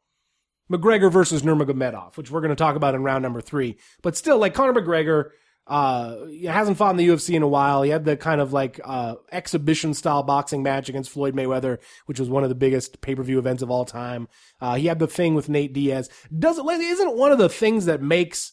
[0.71, 3.79] McGregor versus Nurmagomedov, which we're going to talk about in round number three.
[4.03, 5.31] But still, like Conor McGregor,
[5.67, 7.83] uh, he hasn't fought in the UFC in a while.
[7.83, 12.21] He had the kind of like uh, exhibition style boxing match against Floyd Mayweather, which
[12.21, 14.29] was one of the biggest pay per view events of all time.
[14.61, 16.09] Uh, he had the thing with Nate Diaz.
[16.37, 18.53] Doesn't isn't one of the things that makes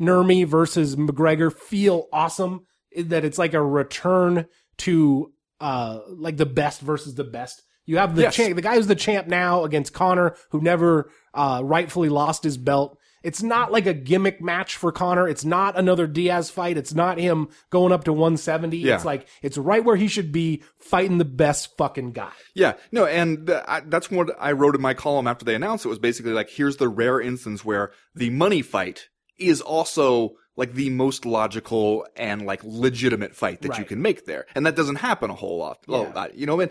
[0.00, 2.66] Nurmy versus McGregor feel awesome
[2.96, 4.46] that it's like a return
[4.78, 7.62] to uh like the best versus the best.
[7.86, 8.34] You have the Yes.
[8.34, 12.56] champ, the guy who's the champ now against Conor, who never uh rightfully lost his
[12.56, 12.98] belt.
[13.24, 15.26] It's not like a gimmick match for Conor.
[15.26, 16.76] It's not another Diaz fight.
[16.76, 18.76] It's not him going up to 170.
[18.76, 18.94] Yeah.
[18.94, 22.32] It's like, it's right where he should be fighting the best fucking guy.
[22.54, 25.84] Yeah, no, and th- I, that's what I wrote in my column after they announced
[25.84, 29.08] it was basically like, here's the rare instance where the money fight
[29.38, 34.46] is also like the most logical and like legitimate fight that you can make there,
[34.54, 35.78] and that doesn't happen a whole lot.
[35.88, 36.12] Yeah.
[36.14, 36.70] lot, you know, and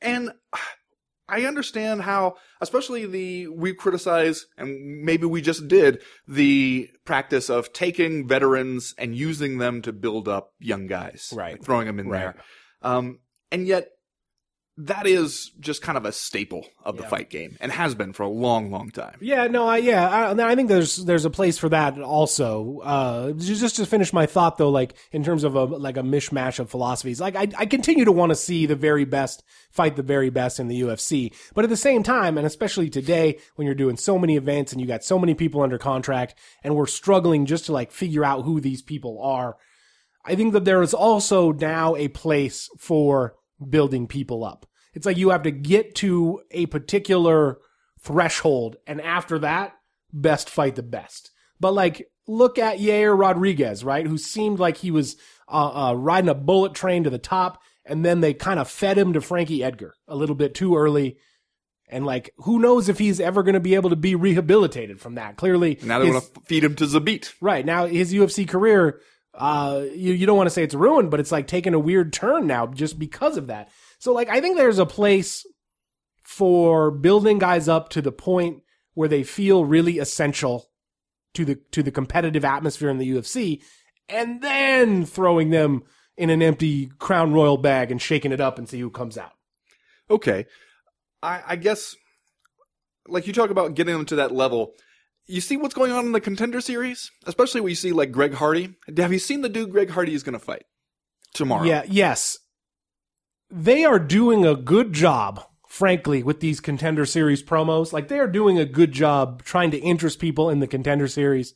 [0.00, 0.32] and
[1.28, 7.72] I understand how, especially the we criticize, and maybe we just did the practice of
[7.72, 11.62] taking veterans and using them to build up young guys, Right.
[11.64, 12.20] Throwing them in Right.
[12.20, 12.44] there,
[12.82, 13.88] um, and yet
[14.76, 17.08] that is just kind of a staple of the Yeah.
[17.08, 19.16] fight game and has been for a long, long time.
[19.20, 22.80] Yeah, no, I, yeah, I, I think there's there's a place for that also.
[22.82, 26.02] Uh, just just to finish my thought though, like in terms of a like a
[26.02, 29.94] mishmash of philosophies, like I, I continue to want to see the very best fight
[29.94, 33.66] the very best in the UFC, but at the same time, and especially today when
[33.66, 36.34] you're doing so many events and you got so many people under contract,
[36.64, 39.56] and we're struggling just to like figure out who these people are.
[40.24, 43.34] I think that there is also now a place for
[43.68, 44.66] building people up.
[44.94, 47.58] It's like you have to get to a particular
[48.00, 49.74] threshold, and after that,
[50.12, 51.30] best fight the best.
[51.60, 54.06] But like, look at Yair Rodriguez, right?
[54.06, 55.16] Who seemed like he was
[55.48, 58.96] uh, uh, riding a bullet train to the top, and then they kind of fed
[58.96, 61.18] him to Frankie Edgar a little bit too early.
[61.88, 65.16] And like, who knows if he's ever going to be able to be rehabilitated from
[65.16, 65.36] that?
[65.36, 67.34] Clearly, Now they want to feed him to Zabit.
[67.40, 67.64] Right.
[67.64, 69.00] Now his UFC career,
[69.36, 72.12] uh, you, you don't want to say it's ruined, but it's like taking a weird
[72.12, 73.70] turn now just because of that.
[73.98, 75.46] So like, I think there's a place
[76.22, 78.62] for building guys up to the point
[78.94, 80.70] where they feel really essential
[81.34, 83.62] to the, to the competitive atmosphere in the UFC
[84.08, 85.82] and then throwing them
[86.16, 89.32] in an empty crown royal bag and shaking it up and see who comes out.
[90.10, 90.46] Okay.
[91.22, 91.96] I, I guess,
[93.08, 94.74] like you talk about getting them to that level.
[95.26, 98.34] You see what's going on in the contender series, especially when you see like Greg
[98.34, 98.74] Hardy.
[98.96, 100.64] Have you seen the dude Greg Hardy is going to fight
[101.32, 101.64] tomorrow?
[101.64, 102.38] Yeah, yes.
[103.50, 107.92] They are doing a good job, frankly, with these contender series promos.
[107.92, 111.54] Like they are doing a good job trying to interest people in the contender series.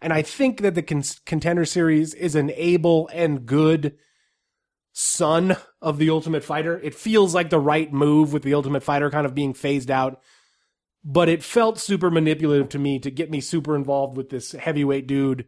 [0.00, 3.98] And I think that the con- contender series is an able and good
[4.92, 6.78] son of the Ultimate Fighter.
[6.82, 10.20] It feels like the right move with the Ultimate Fighter kind of being phased out.
[11.04, 15.06] But it felt super manipulative to me to get me super involved with this heavyweight
[15.06, 15.46] dude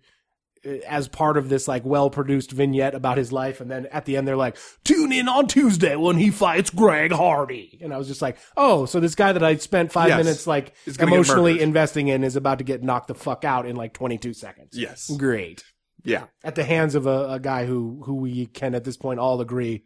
[0.67, 4.05] uh, as part of this like well produced vignette about his life and then at
[4.07, 7.99] the end they're like tune in on tuesday when he fights greg hardy and i
[7.99, 10.19] was just like oh so this guy that i spent five Yes.
[10.25, 13.45] minutes like Is gonna get emotionally investing in is about to get knocked the fuck
[13.45, 15.11] out in like 22 seconds Yes.
[15.19, 15.65] great
[16.05, 16.27] Yeah.
[16.45, 19.41] at the hands of a, a guy who who we can at this point all
[19.41, 19.85] agree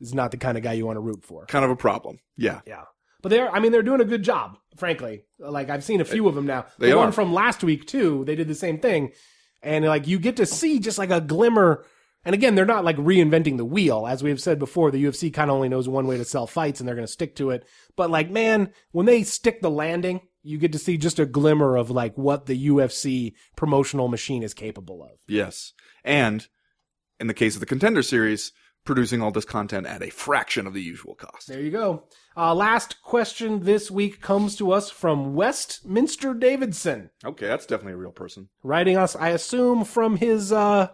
[0.00, 2.18] is not the kind of guy you want to root for Kind of a problem.
[2.36, 2.60] Yeah.
[2.66, 2.84] yeah.
[3.22, 5.24] But they're, I mean, they're doing a good job, frankly.
[5.38, 6.66] Like, I've seen a few of them now.
[6.78, 7.12] They the one are.
[7.12, 9.12] from last week, too, they did the same thing.
[9.60, 11.84] And, like, you get to see just like a glimmer.
[12.24, 14.06] And again, they're not like reinventing the wheel.
[14.06, 16.78] As we've said before, the UFC kind of only knows one way to sell fights
[16.78, 17.64] and they're going to stick to it.
[17.96, 21.76] But, like, man, when they stick the landing, you get to see just a glimmer
[21.76, 25.18] of like what the UFC promotional machine is capable of.
[25.26, 25.72] Yes.
[26.04, 26.46] And
[27.20, 28.52] in the case of the contender series,
[28.84, 31.48] producing all this content at a fraction of the usual cost.
[31.48, 32.04] There you go.
[32.38, 37.10] Uh, last question this week comes to us from Westminster Davidson.
[37.24, 38.48] Okay, that's definitely a real person.
[38.62, 40.90] writing us, I assume, from his uh,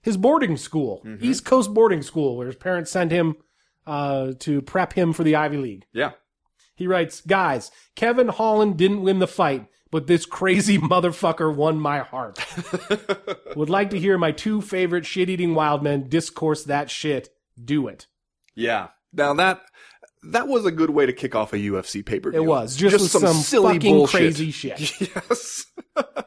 [0.00, 3.36] his boarding school, East Coast boarding school, where his parents sent him
[3.86, 5.84] uh, to prep him for the Ivy League.
[5.92, 6.12] Yeah.
[6.74, 11.98] He writes, "Guys, Kevin Holland didn't win the fight, but this crazy motherfucker won my
[11.98, 12.38] heart.
[13.56, 17.28] Would like to hear my two favorite shit-eating wild men discourse that shit.
[17.62, 18.06] Do it.
[18.54, 18.88] Yeah.
[19.12, 19.60] Now that
[20.24, 22.42] that was a good way to kick off a UFC pay per view.
[22.42, 24.20] It was just, with some, silly fucking bullshit.
[24.20, 25.00] crazy shit.
[25.00, 25.66] Yes.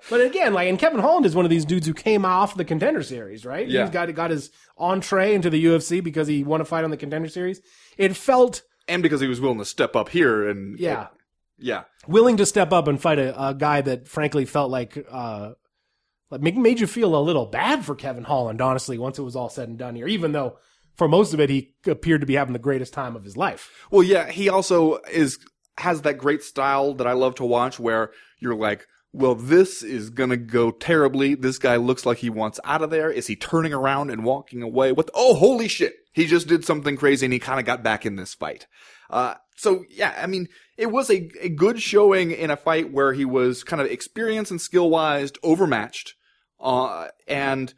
[0.09, 2.65] But again, like, and Kevin Holland is one of these dudes who came off the
[2.65, 3.65] contender series, right?
[3.65, 3.83] Yeah.
[3.83, 6.97] He's got got his entree into the UFC because he won a fight on the
[6.97, 7.61] contender series.
[7.97, 11.07] It felt, and because he was willing to step up here and yeah,
[11.57, 11.83] yeah.
[12.07, 15.51] willing to step up and fight a, a guy that frankly felt like, uh,
[16.29, 19.49] like made you feel a little bad for Kevin Holland, honestly, once it was all
[19.49, 20.57] said and done here, even though
[21.01, 23.71] for most of it, he appeared to be having the greatest time of his life.
[23.89, 25.39] Well, yeah, he also is
[25.79, 30.11] has that great style that I love to watch where you're like, well, this is
[30.11, 31.33] gonna go terribly.
[31.33, 33.09] This guy looks like he wants out of there.
[33.09, 34.91] Is he turning around and walking away?
[34.91, 35.09] What?
[35.15, 35.95] Oh, holy shit!
[36.13, 38.67] He just did something crazy and he kind of got back in this fight.
[39.09, 43.13] Uh, so yeah, I mean, it was a, a good showing in a fight where
[43.13, 46.13] he was kind of experienced and skill wise overmatched,
[46.59, 47.73] uh, and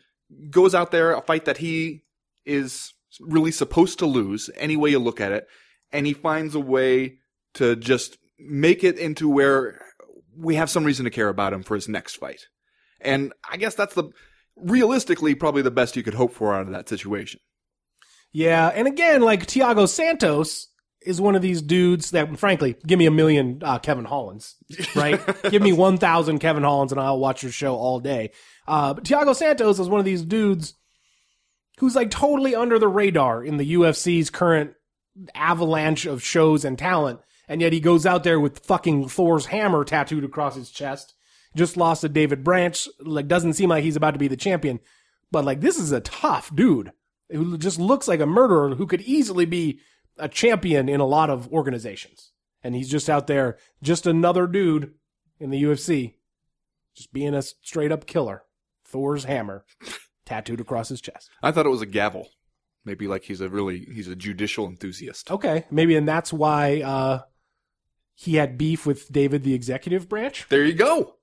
[0.49, 2.03] goes out there a fight that he
[2.45, 5.47] is really supposed to lose any way you look at it,
[5.91, 7.17] and he finds a way
[7.55, 9.79] to just make it into where
[10.35, 12.47] we have some reason to care about him for his next fight.
[12.99, 14.09] And I guess that's the
[14.55, 17.39] realistically probably the best you could hope for out of that situation.
[18.31, 20.69] Yeah, and again, like Thiago Santos
[21.05, 24.55] is one of these dudes that, frankly, give me a million uh, Kevin Hollands,
[24.95, 25.21] right?
[25.51, 28.31] give me one thousand Kevin Hollands, and I'll watch your show all day.
[28.67, 30.73] Uh, but Thiago Santos is one of these dudes
[31.79, 34.73] who's like totally under the radar in the UFC's current
[35.35, 39.83] avalanche of shows and talent, and yet he goes out there with fucking Thor's hammer
[39.83, 41.13] tattooed across his chest.
[41.55, 42.87] Just lost to David Branch.
[42.99, 44.79] Like, doesn't seem like he's about to be the champion,
[45.31, 46.91] but like this is a tough dude
[47.29, 49.79] who just looks like a murderer who could easily be
[50.17, 52.31] a champion in a lot of organizations.
[52.63, 54.93] And he's just out there, just another dude
[55.39, 56.15] in the UFC,
[56.95, 58.43] just being a straight up killer.
[58.85, 59.65] Thor's hammer
[60.25, 61.29] tattooed across his chest.
[61.41, 62.29] I thought it was a gavel.
[62.85, 65.31] Maybe like he's a really he's a judicial enthusiast.
[65.31, 67.21] Okay, maybe, and that's why uh,
[68.15, 70.45] he had beef with David, the executive branch.
[70.49, 71.15] There you go.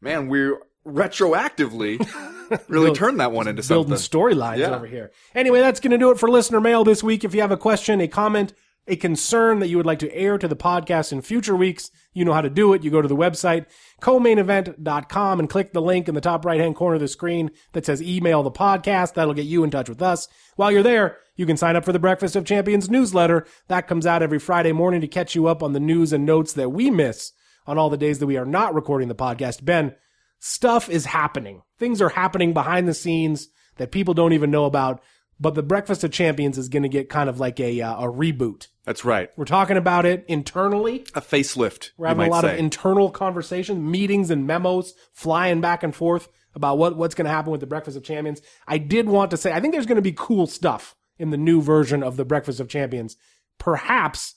[0.00, 1.98] Man, we're retroactively
[2.68, 4.20] really Build- turned that one into building something.
[4.22, 4.74] Building storylines Yeah.
[4.74, 5.10] over here.
[5.34, 7.24] Anyway, that's going to do it for listener mail this week.
[7.24, 8.54] If you have a question, a comment,
[8.90, 12.24] a concern that you would like to air to the podcast in future weeks, you
[12.24, 12.82] know how to do it.
[12.82, 13.66] You go to the website,
[14.00, 17.86] co-mainevent.com and click the link in the top right hand corner of the screen that
[17.86, 19.14] says email the podcast.
[19.14, 20.28] That'll get you in touch with us.
[20.56, 23.46] While you're there, you can sign up for the Breakfast of Champions newsletter.
[23.68, 26.52] That comes out every Friday morning to catch you up on the news and notes
[26.54, 27.32] that we miss
[27.66, 29.64] on all the days that we are not recording the podcast.
[29.64, 29.94] Ben,
[30.40, 31.62] stuff is happening.
[31.78, 35.00] Things are happening behind the scenes that people don't even know about.
[35.40, 38.12] But the Breakfast of Champions is going to get kind of like a uh, a
[38.12, 38.68] reboot.
[38.84, 39.30] That's right.
[39.36, 41.06] We're talking about it internally.
[41.14, 41.90] A facelift.
[41.96, 42.52] We're having a lot say.
[42.52, 47.30] of internal conversations, meetings, and memos flying back and forth about what what's going to
[47.30, 48.42] happen with the Breakfast of Champions.
[48.66, 51.36] I did want to say I think there's going to be cool stuff in the
[51.36, 53.16] new version of the Breakfast of Champions,
[53.58, 54.34] perhaps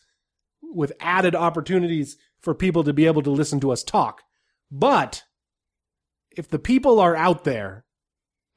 [0.62, 4.24] with added opportunities for people to be able to listen to us talk.
[4.72, 5.24] But
[6.32, 7.86] if the people are out there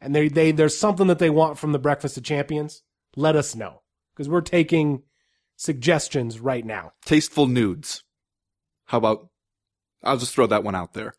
[0.01, 2.83] and they, they there's something that they want from the Breakfast of Champions,
[3.17, 3.83] let us know
[4.15, 5.03] because we're taking
[5.57, 6.93] suggestions right now.
[7.05, 8.05] Tasteful nudes.
[8.87, 9.29] How about?
[10.03, 11.15] I'll just throw that one out there.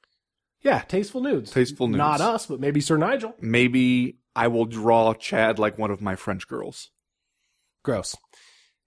[0.62, 1.52] Yeah, tasteful nudes.
[1.52, 1.98] Tasteful nudes.
[1.98, 3.36] Not us, but maybe Sir Nigel.
[3.40, 6.92] Maybe I will draw Chad like one of my French girls.
[7.84, 8.16] Gross.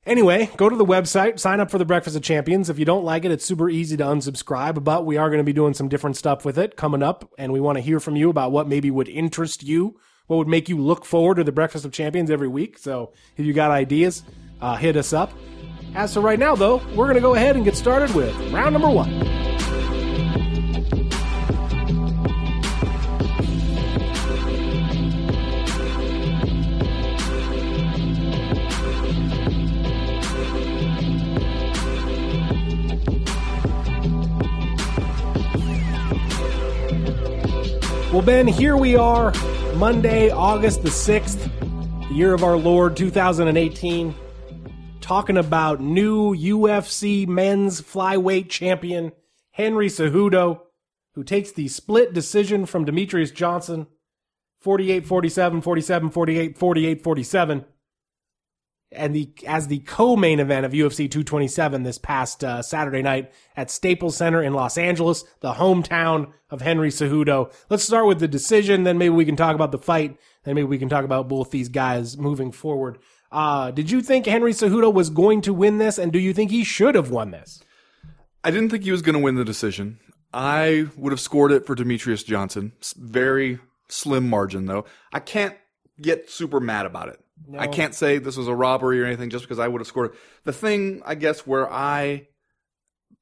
[0.06, 2.70] Anyway, go to the website, sign up for the Breakfast of Champions.
[2.70, 5.44] If you don't like it, it's super easy to unsubscribe, but we are going to
[5.44, 8.16] be doing some different stuff with it coming up, and we want to hear from
[8.16, 11.52] you about what maybe would interest you, what would make you look forward to the
[11.52, 12.78] Breakfast of Champions every week.
[12.78, 14.22] So if you got ideas,
[14.62, 15.32] uh, hit us up.
[15.94, 18.72] As for right now, though, we're going to go ahead and get started with round
[18.72, 19.39] number one.
[38.20, 39.32] Well, Ben, here we are,
[39.76, 41.38] Monday, August the 6th,
[42.06, 44.14] the year of our Lord 2018,
[45.00, 49.12] talking about new UFC men's flyweight champion,
[49.52, 50.60] Henry Cejudo,
[51.14, 53.86] who takes the split decision from Demetrious Johnson,
[54.60, 57.64] 48 47, 47 48, 48 47.
[58.92, 63.70] And the as the co-main event of UFC 227 this past uh, Saturday night at
[63.70, 67.52] Staples Center in Los Angeles, the hometown of Henry Cejudo.
[67.68, 70.66] Let's start with the decision, then maybe we can talk about the fight, then maybe
[70.66, 72.98] we can talk about both these guys moving forward.
[73.32, 76.50] Uh, did you think Henry Cejudo was going to win this, and do you think
[76.50, 77.62] he should have won this?
[78.42, 80.00] I didn't think he was going to win the decision.
[80.32, 82.72] I would have scored it for Demetrious Johnson.
[82.96, 84.84] Very slim margin, though.
[85.12, 85.56] I can't
[86.00, 87.20] get super mad about it.
[87.58, 90.14] I can't say this was a robbery or anything just because I would have scored.
[90.44, 92.28] The thing, I guess, where I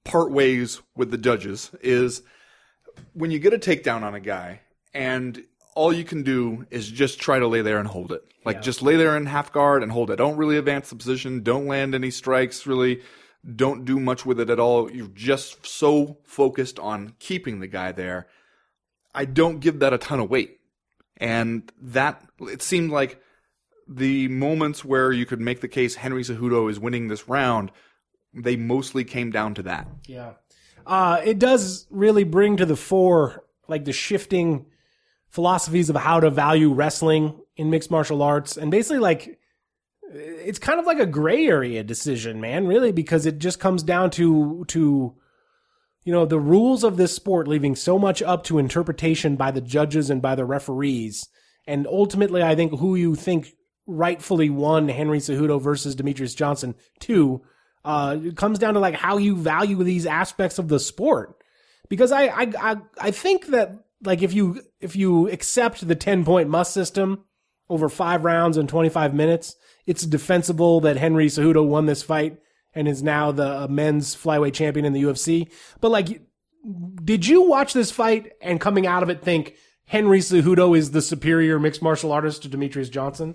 [0.04, 2.22] part ways with the judges is
[3.12, 4.60] when you get a takedown on a guy
[4.94, 5.42] and
[5.74, 8.22] all you can do is just try to lay there and hold it.
[8.44, 10.16] Like just lay there in half guard and hold it.
[10.16, 11.42] Don't really advance the position.
[11.42, 13.02] Don't land any strikes really.
[13.54, 14.90] Don't do much with it at all.
[14.90, 18.26] You're just so focused on keeping the guy there.
[19.14, 20.58] I don't give that a ton of weight.
[21.18, 23.20] And that, it seemed like
[23.88, 27.72] the moments where you could make the case Henry Cejudo is winning this round,
[28.34, 29.88] they mostly came down to that.
[30.06, 30.32] Yeah.
[30.86, 34.66] Uh, it does really bring to the fore like the shifting
[35.28, 39.38] philosophies of how to value wrestling in mixed martial arts and basically like
[40.12, 44.10] it's kind of like a gray area decision, man, really, because it just comes down
[44.12, 45.14] to to
[46.04, 49.60] you know the rules of this sport leaving so much up to interpretation by the
[49.60, 51.28] judges and by the referees.
[51.66, 53.54] And ultimately, I think who you think
[53.88, 57.42] rightfully won Henry Cejudo versus Demetrious Johnson too
[57.84, 61.42] uh, it comes down to like how you value these aspects of the sport.
[61.88, 66.24] because I, I I I think that like if you if you accept the ten
[66.24, 67.24] point must system
[67.68, 72.38] over five rounds and twenty five minutes, it's defensible that Henry Cejudo won this fight
[72.74, 75.50] and is now the uh, men's flyweight champion in the UFC.
[75.80, 76.22] But like,
[77.02, 79.54] did you watch this fight and coming out of it think
[79.86, 83.34] Henry Cejudo is the superior mixed martial artist to Demetrious Johnson?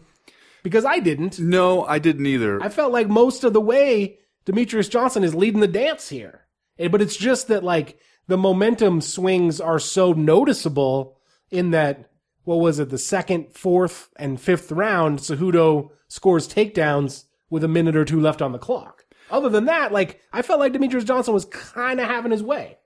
[0.63, 1.39] Because I didn't.
[1.39, 2.63] No, I didn't either.
[2.63, 6.41] I felt like most of the way Demetrious Johnson is leading the dance here.
[6.77, 7.97] But it's just that like
[8.27, 11.17] the momentum swings are so noticeable
[11.51, 12.09] in that
[12.43, 17.95] what was it, the second, fourth, and fifth round, Cejudo scores takedowns with a minute
[17.95, 19.05] or two left on the clock.
[19.29, 22.77] Other than that, like I felt like Demetrious Johnson was kind of having his way.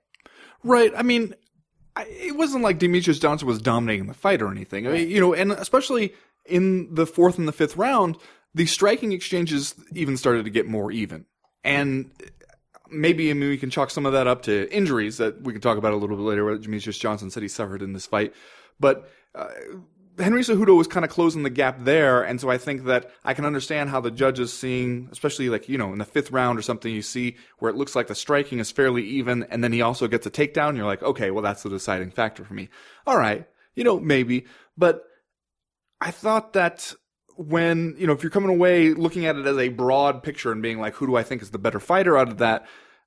[0.62, 0.92] Right.
[0.96, 1.34] I mean,
[1.96, 4.86] I, it wasn't like Demetrious Johnson was dominating the fight or anything.
[4.86, 6.14] I mean, you know, and especially
[6.48, 8.16] in the fourth and the fifth round,
[8.54, 11.26] the striking exchanges even started to get more even.
[11.64, 12.10] And
[12.90, 15.60] maybe I mean we can chalk some of that up to injuries that we can
[15.60, 16.44] talk about a little bit later.
[16.44, 18.34] What Demetrious Johnson said he suffered in this fight,
[18.78, 19.10] but.
[19.34, 19.48] Uh,
[20.18, 23.34] Henry Cejudo was kind of closing the gap there, and so I think that I
[23.34, 26.62] can understand how the judges seeing, especially like you know in the fifth round or
[26.62, 29.80] something, you see where it looks like the striking is fairly even, and then he
[29.80, 30.76] also gets a takedown.
[30.76, 32.68] You're like, okay, well that's the deciding factor for me.
[33.06, 33.46] All right,
[33.76, 34.46] you know maybe,
[34.76, 35.07] but
[36.00, 36.92] I thought that
[37.36, 40.62] when you know if you're coming away looking at it as a broad picture and
[40.62, 42.66] being like, who do I think is the better fighter out of that?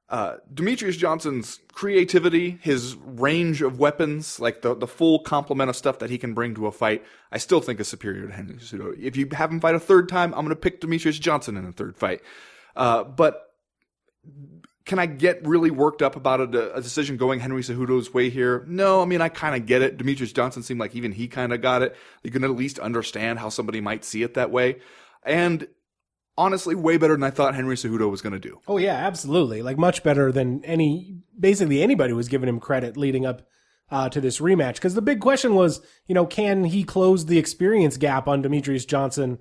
[0.10, 6.00] Uh, Demetrious Johnson's creativity, his range of weapons, like the, the full complement of stuff
[6.00, 8.94] that he can bring to a fight, I still think is superior to Henry Cejudo.
[9.00, 11.66] If you have him fight a third time, I'm going to pick Demetrious Johnson in
[11.66, 12.20] a third fight.
[12.76, 13.54] Uh, but
[14.92, 18.66] can I get really worked up about a, a decision going Henry Cejudo's way here?
[18.68, 19.98] No, I mean, I kind of get it.
[19.98, 21.96] Demetrious Johnson seemed like even he kind of got it.
[22.24, 24.80] You can at least understand how somebody might see it that way.
[25.24, 25.70] And
[26.38, 28.60] honestly, way better than I thought Henry Cejudo was going to do.
[28.68, 29.62] Oh yeah, absolutely.
[29.62, 33.48] Like much better than any basically anybody was giving him credit leading up
[33.92, 34.74] uh, to this rematch.
[34.74, 38.86] Because the big question was, you know, can he close the experience gap on Demetrious
[38.86, 39.40] Johnson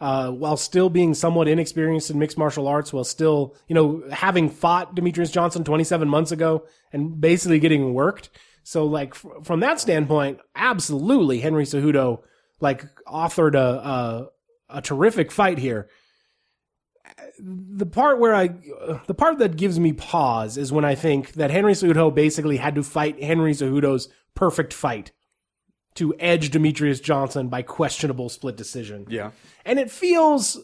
[0.00, 4.50] uh, while still being somewhat inexperienced in mixed martial arts, while still, you know, having
[4.50, 8.30] fought Demetrious Johnson 27 months ago and basically getting worked.
[8.62, 12.22] So like f- from that standpoint, absolutely Henry Cejudo
[12.60, 14.28] like authored a, a
[14.78, 15.88] a terrific fight here
[17.38, 18.48] the part where I,
[19.06, 22.74] the part that gives me pause is when I think that Henry Cejudo basically had
[22.76, 25.12] to fight Henry Cejudo's perfect fight
[25.94, 29.06] to edge Demetrious Johnson by questionable split decision.
[29.08, 29.30] Yeah.
[29.64, 30.58] And it feels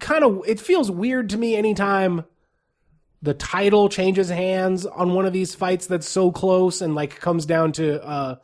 [0.00, 2.24] kind of, it feels weird to me anytime
[3.22, 7.46] the title changes hands on one of these fights that's so close and like comes
[7.46, 8.36] down to, uh,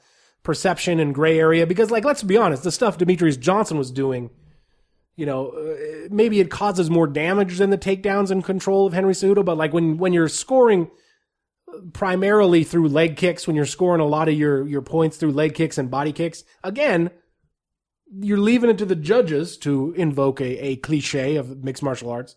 [0.45, 4.31] perception and gray area because like, let's be honest, the stuff Demetrious Johnson was doing
[5.17, 9.15] you know, uh, maybe it causes more damage than the takedowns and control of Henry
[9.15, 9.45] Cejudo.
[9.45, 10.91] But like when when you're scoring
[11.93, 15.55] primarily through leg kicks, when you're scoring a lot of your your points through leg
[15.55, 17.11] kicks and body kicks, again,
[18.21, 22.37] you're leaving it to the judges to invoke a, a cliche of mixed martial arts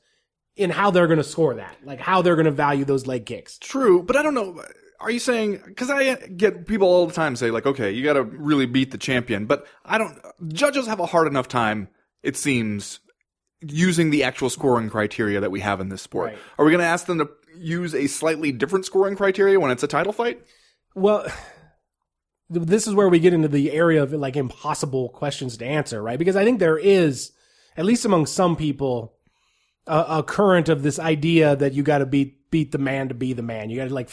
[0.55, 3.25] in how they're going to score that, like how they're going to value those leg
[3.25, 3.57] kicks.
[3.59, 4.63] True, but I don't know.
[4.99, 8.13] Are you saying because I get people all the time say like, okay, you got
[8.13, 10.17] to really beat the champion, but I don't.
[10.47, 11.89] Judges have a hard enough time,
[12.23, 13.01] it seems,
[13.61, 16.31] using the actual scoring criteria that we have in this sport.
[16.31, 16.39] Right.
[16.57, 19.83] Are we going to ask them to use a slightly different scoring criteria when it's
[19.83, 20.41] a title fight?
[20.95, 21.27] Well,
[22.49, 26.19] this is where we get into the area of like impossible questions to answer, right?
[26.19, 27.31] Because I think there is,
[27.75, 29.15] at least among some people,
[29.87, 33.13] a, a current of this idea that you got to beat beat the man to
[33.13, 33.69] be the man.
[33.69, 34.09] You got to like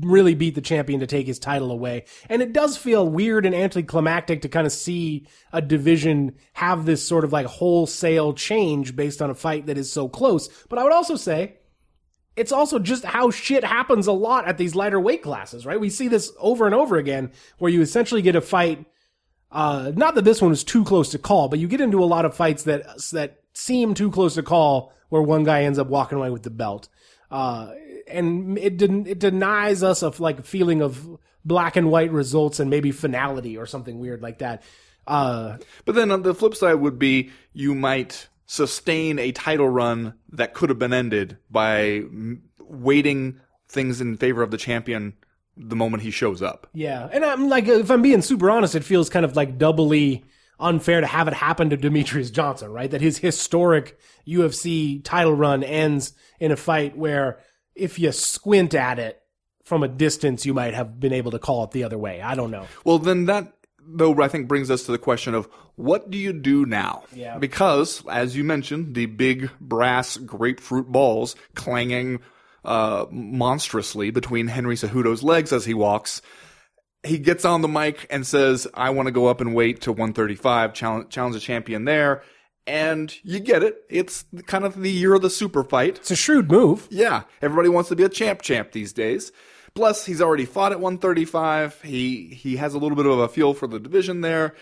[0.00, 2.04] really beat the champion to take his title away.
[2.28, 7.06] And it does feel weird and anticlimactic to kind of see a division have this
[7.06, 10.48] sort of like wholesale change based on a fight that is so close.
[10.68, 11.58] But I would also say
[12.36, 15.80] it's also just how shit happens a lot at these lighter weight classes, right?
[15.80, 18.84] We see this over and over again where you essentially get a fight.
[19.50, 22.04] Uh, not that this one was too close to call, but you get into a
[22.04, 25.86] lot of fights that, that seem too close to call where one guy ends up
[25.86, 26.88] walking away with the belt.
[27.30, 27.72] Uh,
[28.06, 32.60] and it didn't, it denies us of like a feeling of black and white results
[32.60, 34.62] and maybe finality or something weird like that.
[35.06, 40.14] Uh, But then on the flip side would be you might sustain a title run
[40.30, 42.02] that could have been ended by
[42.60, 45.14] weighting things in favor of the champion
[45.56, 46.68] the moment he shows up.
[46.72, 50.24] Yeah, and I'm like, if I'm being super honest, it feels kind of like doubly
[50.58, 52.90] unfair to have it happen to Demetrious Johnson, right?
[52.90, 57.40] That his historic UFC title run ends in a fight where
[57.74, 59.20] if you squint at it
[59.64, 62.22] from a distance, you might have been able to call it the other way.
[62.22, 62.66] I don't know.
[62.84, 63.52] Well, then that
[63.88, 67.04] though I think brings us to the question of what do you do now?
[67.12, 67.38] Yeah.
[67.38, 72.20] Because as you mentioned, the big brass grapefruit balls clanging
[72.64, 76.20] uh, monstrously between Henry Cejudo's legs as he walks.
[77.04, 79.92] He gets on the mic and says, I want to go up and weight to
[79.92, 82.22] 135, challenge, challenge a champion there.
[82.66, 83.76] And you get it.
[83.88, 85.98] It's kind of the year of the super fight.
[85.98, 86.88] It's a shrewd move.
[86.90, 89.30] Yeah, everybody wants to be a champ champ these days.
[89.76, 91.82] Plus, he's already fought at 135.
[91.82, 94.54] He he has a little bit of a feel for the division there,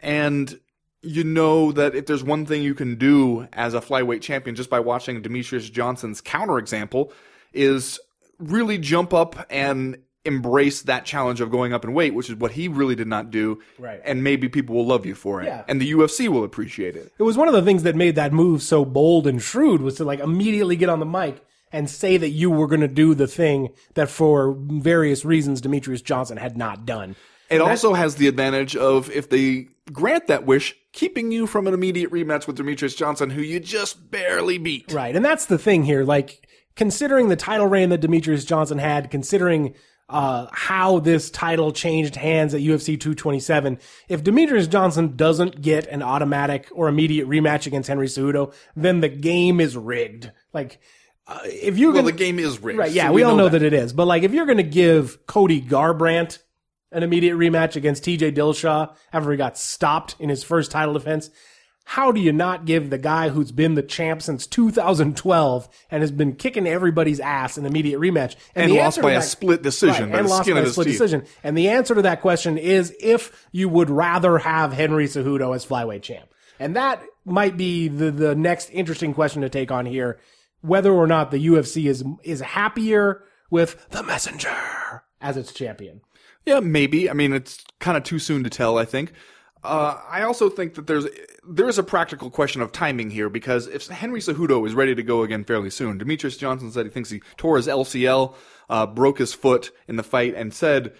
[0.00, 0.58] and
[1.02, 4.70] you know that if there's one thing you can do as a flyweight champion just
[4.70, 7.12] by watching Demetrious Johnson's counterexample
[7.52, 8.00] is
[8.38, 12.52] really jump up and embrace that challenge of going up in weight, which is what
[12.52, 13.60] he really did not do.
[13.78, 14.00] Right.
[14.02, 15.46] And maybe people will love you for it.
[15.46, 15.64] Yeah.
[15.68, 17.12] And the UFC will appreciate it.
[17.18, 19.96] It was one of the things that made that move so bold and shrewd was
[19.96, 21.44] to like immediately get on the mic
[21.74, 26.04] and say that you were going to do the thing that for various reasons Demetrious
[26.04, 27.16] Johnson had not done.
[27.50, 31.74] It also has the advantage of if they grant that wish, keeping you from an
[31.74, 34.92] immediate rematch with Demetrious Johnson, who you just barely beat.
[34.92, 35.14] Right.
[35.14, 36.04] And that's the thing here.
[36.04, 36.46] Like,
[36.76, 39.74] considering the title reign that Demetrious Johnson had, considering
[40.08, 46.02] uh, how this title changed hands at UFC 227, if Demetrious Johnson doesn't get an
[46.02, 50.30] automatic or immediate rematch against Henry Cejudo, then the game is rigged.
[50.52, 50.80] Like,
[51.26, 52.78] uh, if you're Well, gonna, the game is rigged.
[52.78, 53.62] right, yeah, so we, all know that.
[53.62, 53.92] it is.
[53.92, 56.38] But like, if you're going to give Cody Garbrandt
[56.92, 61.30] an immediate rematch against TJ Dillashaw after he got stopped in his first title defense,
[61.86, 66.10] how do you not give the guy who's been the champ since 2012 and has
[66.10, 68.36] been kicking everybody's ass an immediate rematch?
[68.54, 70.86] And the lost by to a split decision, Right, and the lost by a split
[70.86, 70.94] teeth.
[70.94, 71.24] decision.
[71.42, 75.66] And the answer to that question is if you would rather have Henry Cejudo as
[75.66, 76.28] flyweight champ.
[76.58, 80.18] And that might be the, the next interesting question to take on here.
[80.64, 86.00] Whether or not the UFC is, is happier with the messenger as its champion.
[86.46, 87.10] Yeah, maybe.
[87.10, 88.78] I mean, it's kind of too soon to tell.
[88.78, 89.12] I think.
[89.62, 91.06] Uh, I also think that there's
[91.46, 95.02] there is a practical question of timing here because if Henry Cejudo is ready to
[95.02, 98.34] go again fairly soon, Demetrious Johnson said he thinks he tore his LCL,
[98.70, 100.94] uh, broke his foot in the fight, and said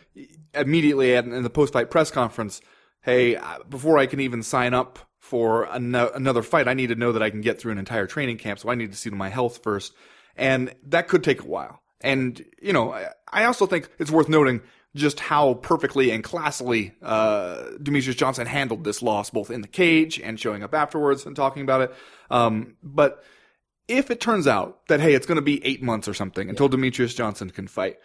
[0.55, 2.61] immediately at, in the post fight press conference,
[3.03, 3.39] "Hey,
[3.69, 7.23] before I can even sign up for ano- another fight, I need to know that
[7.23, 9.31] I can get through an entire training camp, so I need to see to my
[9.31, 9.95] health first,
[10.37, 14.29] and that could take a while." And you know, I, I also think it's worth
[14.29, 14.61] noting
[14.95, 20.21] just how perfectly and classily uh, Demetrious Johnson handled this loss, both in the cage
[20.21, 21.95] and showing up afterwards and talking about it.
[22.31, 23.25] Um, but
[23.89, 26.69] if it turns out that hey, it's going to be eight months or something until
[26.69, 27.97] Demetrious Johnson can fight,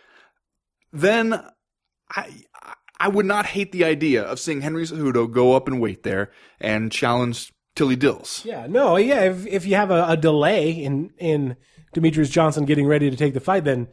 [0.93, 1.43] then
[2.09, 2.29] I
[2.99, 6.31] I would not hate the idea of seeing Henry Cejudo go up and weight there
[6.59, 8.43] and challenge Tilly Dills.
[8.43, 9.21] Yeah, no, yeah.
[9.21, 11.55] If if you have a, a delay in in
[11.95, 13.87] Demetrious Johnson getting ready to take the fight, then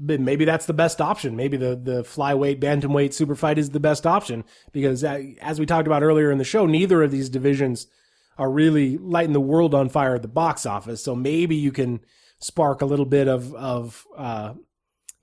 [0.00, 1.36] maybe that's the best option.
[1.36, 5.66] Maybe the the flyweight, bantamweight, super fight is the best option because uh, as we
[5.66, 7.86] talked about earlier in the show, neither of these divisions
[8.38, 11.02] are really lighting the world on fire at the box office.
[11.02, 12.00] So maybe you can
[12.40, 14.54] spark a little bit of of uh,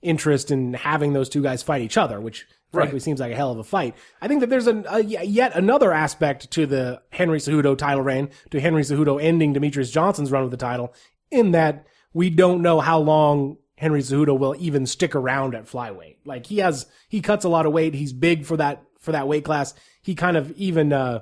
[0.02, 3.02] interest in having those two guys fight each other, which frankly Right.
[3.02, 3.94] seems like a hell of a fight.
[4.20, 8.30] I think that there's an, a, yet another aspect to the Henry Cejudo title reign,
[8.50, 10.92] to Henry Cejudo ending Demetrious Johnson's run with the title,
[11.30, 16.16] in that we don't know how long Henry Cejudo will even stick around at flyweight.
[16.24, 17.94] Like he has, he cuts a lot of weight.
[17.94, 19.74] He's big for that for that weight class.
[20.02, 21.20] He kind of even uh,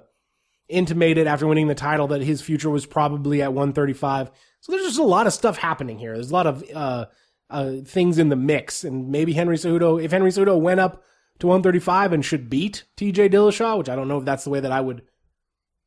[0.69, 4.31] intimated after winning the title that his future was probably at 135.
[4.61, 6.15] So there's just a lot of stuff happening here.
[6.15, 7.07] There's a lot of uh,
[7.51, 11.03] uh, things in the mix, and maybe Henry Cejudo, if Henry Cejudo went up
[11.41, 13.29] to 135 and should beat T.J.
[13.31, 15.03] Dillashaw, which I don't know if that's the way that I would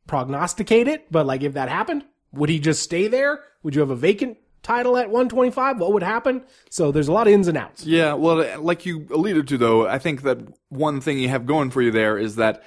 [0.07, 3.43] prognosticate it, but like if that happened, would he just stay there?
[3.63, 5.79] Would you have a vacant title at 125?
[5.79, 6.43] What would happen?
[6.69, 7.85] So there's a lot of ins and outs.
[7.85, 10.39] Yeah, well, like you alluded to, though, I think that
[10.69, 12.63] one thing you have going for you there is that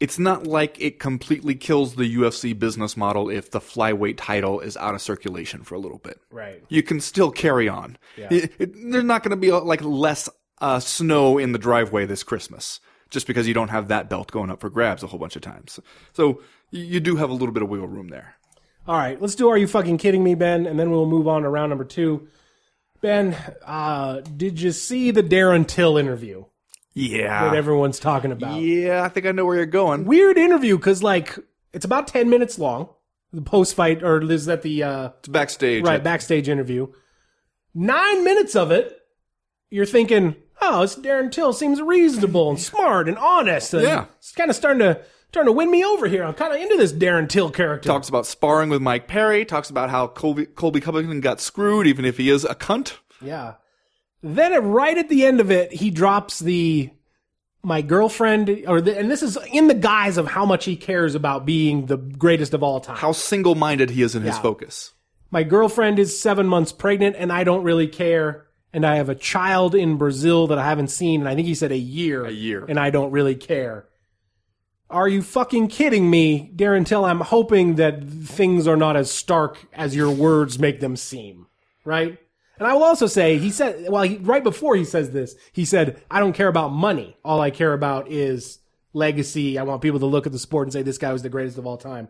[0.00, 4.76] it's not like it completely kills the UFC business model if the flyweight title is
[4.76, 6.20] out of circulation for a little bit.
[6.30, 6.62] Right.
[6.68, 7.98] You can still carry on.
[8.16, 10.28] It- it- there's not going to be like less
[10.60, 12.80] uh, snow in the driveway this Christmas
[13.10, 15.42] just because you don't have that belt going up for grabs a whole bunch of
[15.42, 15.80] times.
[16.12, 18.34] So you do have a little bit of wiggle room there.
[18.86, 20.66] All right, let's do Are You Fucking Kidding Me, Ben?
[20.66, 22.28] And then we'll move on to round number two.
[23.00, 23.36] Ben,
[23.66, 26.44] uh, did you see the Darren Till interview
[26.94, 27.44] Yeah.
[27.44, 28.60] that everyone's talking about?
[28.60, 30.04] Yeah, I think I know where you're going.
[30.04, 31.38] Weird interview because, like,
[31.72, 32.88] it's about 10 minutes long.
[33.32, 35.84] The post fight, or is that the, uh, It's backstage.
[35.84, 36.88] right, backstage interview.
[37.74, 38.98] Nine minutes of it,
[39.70, 43.74] you're thinking, oh, this Darren Till seems reasonable and smart and honest.
[43.74, 44.06] And Yeah.
[44.18, 45.00] It's kind of starting to,
[45.30, 46.24] starting to win me over here.
[46.24, 47.88] I'm kind of into this Darren Till character.
[47.88, 52.04] talks about sparring with Mike Perry, talks about how Colby, Colby Covington got screwed, even
[52.04, 52.94] if he is a cunt.
[53.20, 53.54] Yeah.
[54.22, 56.90] Then at, right at the end of it, he drops the
[57.62, 61.14] my girlfriend, or the, and this is in the guise of how much he cares
[61.16, 62.96] about being the greatest of all time.
[62.96, 64.92] How single minded he is in his focus.
[65.30, 68.46] my girlfriend is seven months pregnant, and I don't really care.
[68.78, 71.56] And I have a child in Brazil that I haven't seen, and I think he
[71.56, 72.24] said a year.
[72.24, 72.64] A year.
[72.64, 73.88] And I don't really care.
[74.88, 77.04] Are you fucking kidding me, Darren Till?
[77.04, 81.48] I'm hoping that things are not as stark as your words make them seem,
[81.84, 82.16] right?
[82.60, 85.64] And I will also say, he said, well, he, right before he says this, he
[85.64, 87.16] said, I don't care about money.
[87.24, 88.60] All I care about is
[88.92, 89.58] legacy.
[89.58, 91.58] I want people to look at the sport and say this guy was the greatest
[91.58, 92.08] of all time.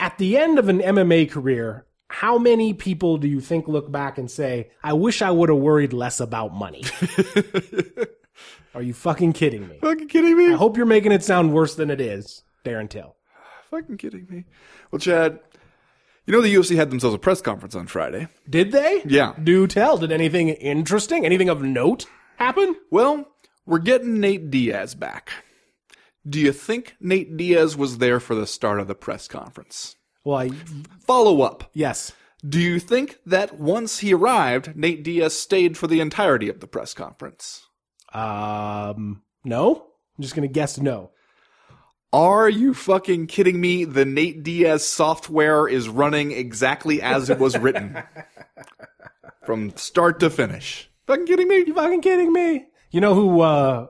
[0.00, 4.18] At the end of an MMA career, how many people do you think look back
[4.18, 6.84] and say, I wish I would have worried less about money?
[8.74, 9.78] Are you fucking kidding me?
[9.80, 10.52] Fucking kidding me?
[10.52, 13.16] I hope you're making it sound worse than it is, Darren Till.
[13.70, 14.44] Fucking kidding me?
[14.90, 15.40] Well, Chad,
[16.26, 18.28] you know the UFC had themselves a press conference on Friday.
[18.48, 19.02] Did they?
[19.06, 19.34] Yeah.
[19.42, 19.96] Do tell.
[19.96, 22.76] Did anything interesting, anything of note happen?
[22.90, 23.26] Well,
[23.64, 25.30] we're getting Nate Diaz back.
[26.28, 29.95] Do you think Nate Diaz was there for the start of the press conference?
[30.26, 30.50] Well, I,
[31.06, 31.70] Follow up.
[31.72, 32.12] yes.
[32.44, 36.66] Do you think that once he arrived, Nate Diaz stayed for the entirety of the
[36.66, 37.68] press conference?
[38.12, 39.86] Um, no.
[40.18, 41.12] I'm just gonna guess no.
[42.12, 43.84] Are you fucking kidding me?
[43.84, 47.96] The Nate Diaz software is running exactly as it was written.
[49.46, 50.90] From start to finish.
[51.06, 51.58] Fucking kidding me?
[51.68, 52.64] You fucking kidding me?
[52.90, 53.86] You know who uh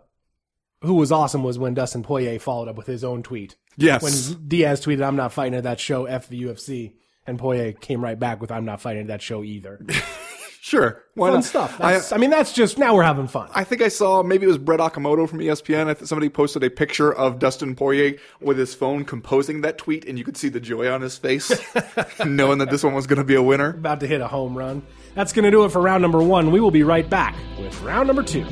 [0.83, 3.57] who was awesome was when Dustin Poirier followed up with his own tweet.
[3.77, 4.03] Yes.
[4.03, 6.95] When Diaz tweeted, "I'm not fighting at that show, f the UFC,"
[7.27, 9.85] and Poirier came right back with, "I'm not fighting at that show either."
[10.61, 11.03] sure.
[11.15, 11.45] Why Fun not?
[11.45, 11.81] stuff.
[11.81, 13.49] I, I, mean, that's just now we're having fun.
[13.55, 15.87] I think I saw maybe it was Brett Okamoto from ESPN.
[15.87, 20.05] I think somebody posted a picture of Dustin Poirier with his phone composing that tweet,
[20.07, 21.53] and you could see the joy on his face,
[22.25, 23.71] knowing that this one was going to be a winner.
[23.71, 24.83] About to hit a home run.
[25.15, 26.51] That's going to do it for round number one.
[26.51, 28.45] We will be right back with round number two.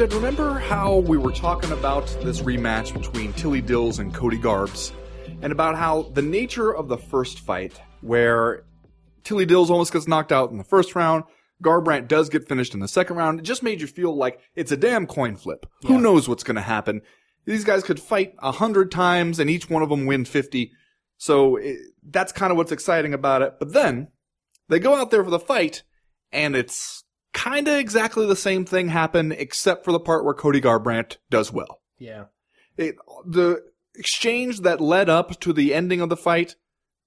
[0.00, 4.94] Jed, remember how we were talking about this rematch between Tilly Dills and Cody Garbs,
[5.42, 8.64] and about how the nature of the first fight, where
[9.24, 11.24] Tilly Dills almost gets knocked out in the first round,
[11.62, 14.72] Garbrandt does get finished in the second round, it just made you feel like it's
[14.72, 15.66] a damn coin flip.
[15.82, 17.02] Who knows what's going to happen?
[17.44, 20.72] These guys could fight a hundred times and each one of them win 50.
[21.18, 23.56] So it, that's kind of what's exciting about it.
[23.58, 24.08] But then
[24.70, 25.82] they go out there for the fight
[26.32, 30.60] and it's kind of exactly the same thing happen except for the part where Cody
[30.60, 31.80] Garbrandt does well.
[31.98, 32.24] Yeah.
[32.76, 33.62] It, the
[33.94, 36.56] exchange that led up to the ending of the fight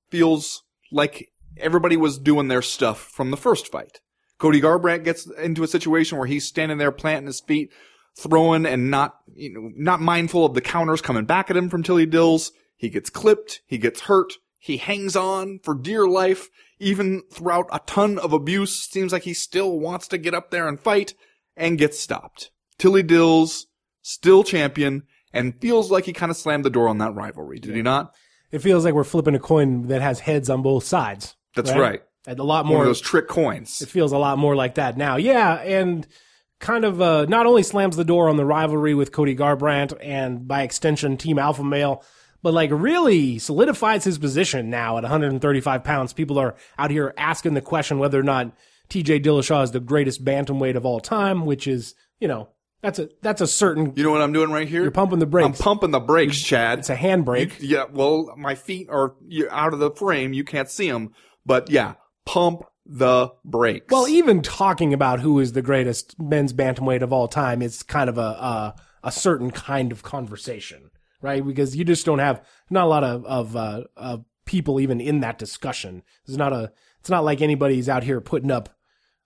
[0.09, 3.99] feels like everybody was doing their stuff from the first fight.
[4.37, 7.71] Cody Garbrandt gets into a situation where he's standing there planting his feet,
[8.17, 11.83] throwing and not, you know, not mindful of the counters coming back at him from
[11.83, 12.51] Tilly Dills.
[12.75, 13.61] He gets clipped.
[13.65, 14.33] He gets hurt.
[14.59, 16.49] He hangs on for dear life,
[16.83, 18.73] even throughout a ton of abuse.
[18.79, 21.13] Seems like he still wants to get up there and fight
[21.55, 22.51] and gets stopped.
[22.77, 23.67] Tilly Dills,
[24.01, 27.59] still champion, and feels like he kind of slammed the door on that rivalry.
[27.59, 28.13] Did he not?
[28.51, 31.35] It feels like we're flipping a coin that has heads on both sides.
[31.55, 32.01] That's right.
[32.27, 32.81] And a lot One more.
[32.81, 33.81] of those trick coins.
[33.81, 35.17] It feels a lot more like that now.
[35.17, 36.07] Yeah, and
[36.59, 40.47] kind of uh, not only slams the door on the rivalry with Cody Garbrandt and
[40.47, 42.03] by extension Team Alpha Male,
[42.43, 46.13] but like really solidifies his position now at 135 pounds.
[46.13, 48.51] People are out here asking the question whether or not
[48.89, 52.49] TJ Dillashaw is the greatest bantamweight of all time, which is, you know,
[52.81, 54.81] that's a that's a certain You know what I'm doing right here?
[54.81, 55.45] you're pumping the brakes.
[55.45, 56.79] I'm pumping the brakes, Chad.
[56.79, 57.53] it's a handbrake.
[57.59, 59.15] Yeah, well, my feet are
[59.49, 60.33] out of the frame.
[60.33, 61.13] You can't see them.
[61.45, 61.93] But yeah,
[62.25, 63.85] pump the brakes.
[63.89, 68.09] Well, even talking about who is the greatest men's bantamweight of all time is kind
[68.09, 68.75] of a a,
[69.05, 70.89] a certain kind of conversation,
[71.23, 71.43] right?
[71.45, 75.21] Because you just don't have not a lot of of, uh, of people even in
[75.21, 76.03] that discussion.
[76.25, 78.69] It's not a it's not like anybody's out here putting up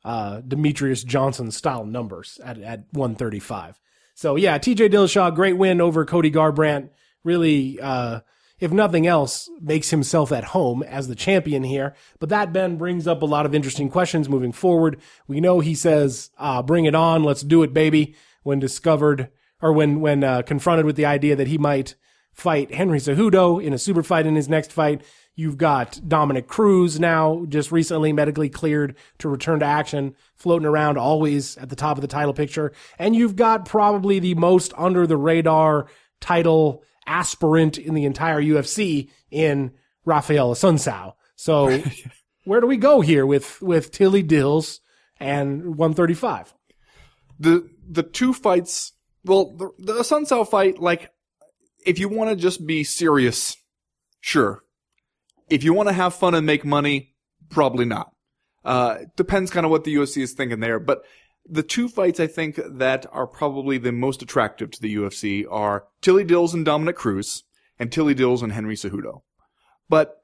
[0.05, 3.81] uh, Demetrious Johnson style numbers at at 135.
[4.15, 6.89] So yeah, TJ Dillashaw, great win over Cody Garbrandt.
[7.23, 8.21] Really, uh,
[8.59, 11.93] if nothing else, makes himself at home as the champion here.
[12.19, 14.99] But that, Ben, brings up a lot of interesting questions moving forward.
[15.27, 17.23] We know he says, uh, bring it on.
[17.23, 18.15] Let's do it, baby.
[18.43, 19.29] When discovered
[19.61, 21.95] or when, when, uh, confronted with the idea that he might
[22.31, 25.01] fight Henry Cejudo in a super fight in his next fight.
[25.35, 30.97] You've got Dominick Cruz now just recently medically cleared to return to action, floating around
[30.97, 32.73] always at the top of the title picture.
[32.99, 35.87] And you've got probably the most under the radar
[36.19, 39.71] title aspirant in the entire UFC in
[40.05, 41.13] Raphael Assunção.
[41.35, 41.81] So
[42.45, 44.81] where do we go here with, with Tilly Dills
[45.19, 46.53] and 135?
[47.39, 48.93] the the two fights.
[49.23, 51.11] Well, the, the Assunção fight, like,
[51.85, 53.55] if you want to just be serious,
[54.19, 54.63] sure.
[55.49, 57.15] If you want to have fun and make money,
[57.49, 58.11] Probably not.
[58.63, 60.79] Uh, depends kind of what the UFC is thinking there.
[60.79, 61.03] But
[61.47, 65.85] the two fights I think that are probably the most attractive to the UFC are
[66.01, 67.43] Tilly Dills and Dominick Cruz,
[67.79, 69.21] and Tilly Dills and Henry Cejudo.
[69.87, 70.15] But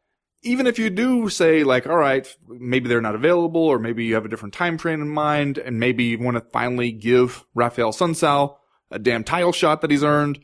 [0.42, 4.16] even if you do say like, all right, maybe they're not available, or maybe you
[4.16, 7.92] have a different time frame in mind, and maybe you want to finally give Raphael
[7.92, 8.56] Assunção
[8.94, 10.40] a damn title shot that he's earned.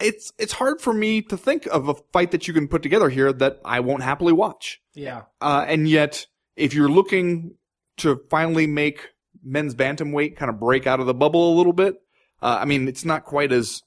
[0.00, 3.08] It's it's hard for me to think of a fight that you can put together
[3.08, 4.80] here that I won't happily watch.
[4.94, 5.22] Yeah.
[5.40, 6.26] Uh, and yet,
[6.56, 7.54] if you're looking
[7.98, 9.08] to finally make
[9.42, 11.96] men's bantamweight kind of break out of the bubble a little bit,
[12.40, 13.82] uh, I mean, it's not quite as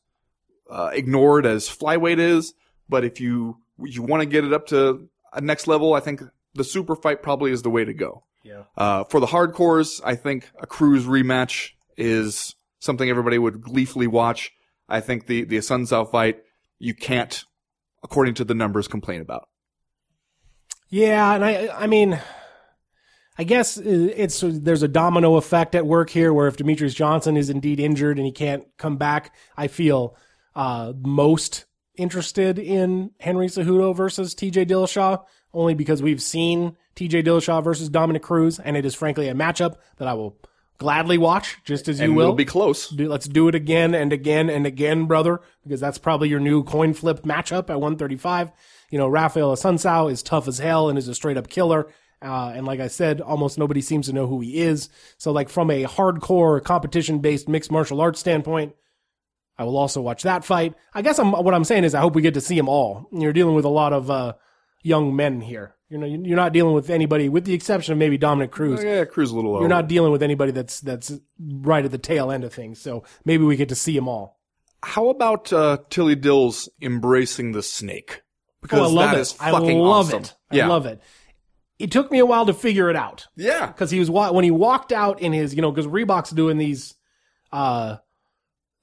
[0.69, 2.53] uh, ignored as flyweight is,
[2.89, 6.21] but if you you want to get it up to a next level, I think
[6.53, 8.23] the super fight probably is the way to go.
[8.43, 8.63] Yeah.
[8.77, 14.51] Uh, for the hardcores, I think a Cruz rematch is something everybody would gleefully watch.
[14.89, 16.39] I think the the Assunção fight
[16.77, 17.45] you can't,
[18.03, 19.47] according to the numbers, complain about.
[20.89, 22.19] Yeah, and I I mean
[23.37, 27.49] I guess it's there's a domino effect at work here where if Demetrious Johnson is
[27.49, 30.17] indeed injured and he can't come back, I feel
[30.53, 31.65] uh, most
[31.95, 35.23] interested in Henry Cejudo versus TJ Dillashaw
[35.53, 39.75] only because we've seen TJ Dillashaw versus Dominick Cruz and it is frankly a matchup
[39.97, 40.37] that I will
[40.81, 42.23] gladly watch just as you and will.
[42.23, 42.89] it'll be close.
[42.89, 46.63] Do, let's do it again and again and again, brother, because that's probably your new
[46.63, 48.51] coin flip matchup at 135.
[48.89, 51.87] You know, Raphael Assunção is tough as hell and is a straight up killer.
[52.19, 54.89] Uh, and like I said, almost nobody seems to know who he is.
[55.19, 58.73] So like from a hardcore competition based mixed martial arts standpoint,
[59.59, 60.73] I will also watch that fight.
[60.95, 63.07] I guess I'm, what I'm saying is I hope we get to see them all.
[63.11, 64.33] You're dealing with a lot of, uh,
[64.83, 65.75] young men here.
[65.89, 68.79] You know, you're not dealing with anybody, with the exception of maybe Dominick Cruz.
[68.79, 69.59] Oh, yeah, Cruz a little.
[69.59, 72.79] You're not dealing with anybody that's that's right at the tail end of things.
[72.79, 74.39] So maybe we get to see them all.
[74.83, 78.21] How about uh, Tilly Dills embracing the snake?
[78.61, 79.21] Because oh, I love that it.
[79.21, 80.23] is I fucking love awesome.
[80.23, 80.61] it.
[80.63, 81.01] I love it.
[81.77, 83.65] It took me a while to figure it out Yeah.
[83.67, 86.95] because he was when he walked out in his you know because Reebok's doing these
[87.51, 87.97] uh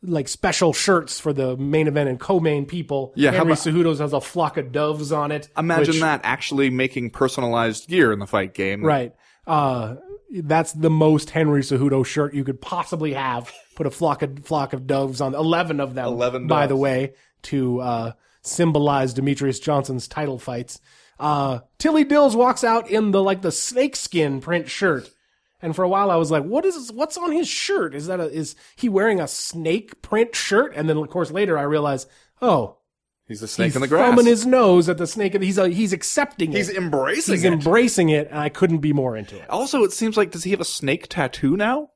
[0.03, 3.13] like special shirts for the main event and co-main people.
[3.17, 5.49] Yeah, Henry about- Cejudo's has a flock of doves on it.
[5.57, 8.85] Imagine which- that actually making personalized gear in the fight game.
[8.85, 9.15] Right.
[9.47, 9.97] Uh,
[10.31, 13.51] that's the most Henry Cejudo shirt you could possibly have.
[13.77, 16.05] Put a flock of flock of doves on eleven of them.
[16.07, 16.69] 11 by doves.
[16.69, 20.81] the way, to uh, symbolize Demetrious Johnson's title fights.
[21.19, 25.09] Uh, Tilly Dills walks out in the like the snakeskin print shirt.
[25.61, 27.95] And for a while I was like, what is what's on his shirt?
[27.95, 30.73] Is that a is he wearing a snake print shirt?
[30.77, 32.09] And then of course later I realized,
[32.41, 32.77] oh,
[33.27, 34.09] He's the snake he's in the grass.
[34.09, 35.35] thumbing his nose at the snake.
[35.43, 36.77] He's uh, he's accepting He's it.
[36.77, 37.53] embracing He's it.
[37.53, 39.51] He's embracing it, and I couldn't be more into it.
[39.51, 41.91] also, it seems like does he have a snake tattoo now?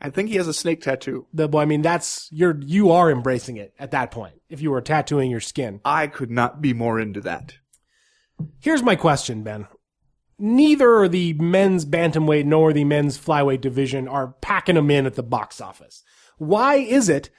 [0.00, 1.26] I think he has a snake tattoo.
[1.32, 4.34] The well, I mean, that's you're you are embracing it at that point.
[4.50, 7.54] If you were tattooing your skin, I could not be more into that.
[8.60, 9.68] here's my question, Ben.
[10.38, 15.22] Neither the men's bantamweight nor the men's flyweight division are packing them in at the
[15.22, 16.04] box office.
[16.38, 17.30] Why is it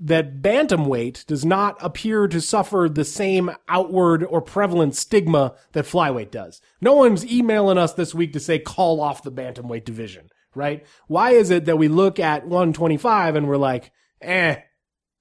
[0.00, 6.32] that bantamweight does not appear to suffer the same outward or prevalent stigma that flyweight
[6.32, 6.60] does?
[6.80, 10.84] No one's emailing us this week to say call off the bantamweight division, right?
[11.06, 14.56] Why is it that we look at 125 and we're like, eh,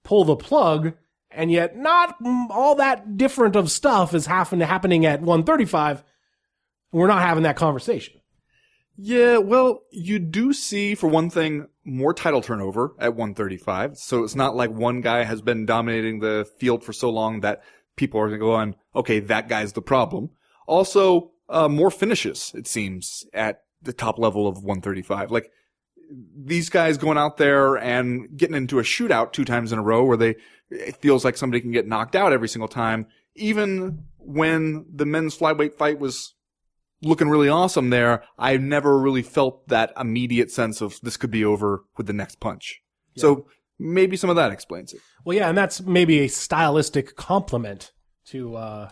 [0.03, 0.93] pull the plug,
[1.29, 2.15] and yet not
[2.49, 6.03] all that different of stuff is happen- happening at 135.
[6.91, 8.21] We're not having that conversation.
[8.99, 13.97] Yeah, well, you do see, for one thing, more title turnover at 135.
[13.97, 17.61] So it's not like one guy has been dominating the field for so long that
[17.95, 20.31] people are going, to go, okay, that guy's the problem.
[20.65, 25.29] Also, uh, more finishes, it seems, at the top level of 135.
[25.29, 25.51] Like,
[26.35, 30.05] these guys going out there and getting into a shootout two times in a row
[30.05, 30.35] where they,
[30.69, 33.07] it feels like somebody can get knocked out every single time.
[33.35, 36.33] Even when the men's flyweight fight was
[37.02, 41.45] looking really awesome there, I never really felt that immediate sense of this could be
[41.45, 42.82] over with the next punch.
[43.16, 43.48] So
[43.80, 45.02] maybe some of that explains it.
[45.26, 47.91] Well, yeah, and that's maybe a stylistic compliment
[48.26, 48.89] to uh,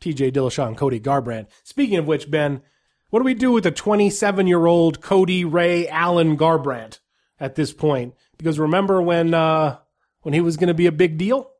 [0.00, 1.46] TJ Dillashaw and Cody Garbrandt.
[1.62, 2.62] Speaking of which, Ben,
[3.10, 6.98] what do we do with the 27 year old Cody Ray Allen Garbrandt
[7.38, 8.14] at this point?
[8.36, 9.78] Because remember when uh,
[10.22, 11.50] when he was going to be a big deal?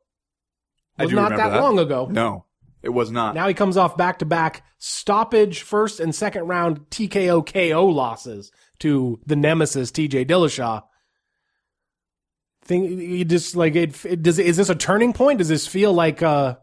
[0.97, 2.07] I was do not remember that, long ago.
[2.11, 2.45] No,
[2.85, 3.35] it was not.
[3.35, 8.51] Now he comes off back to back stoppage first and second round TKO KO losses
[8.79, 10.83] to the nemesis TJ Dillashaw.
[12.63, 15.39] Think you just like it, it does is this a turning point?
[15.39, 16.55] Does this feel like uh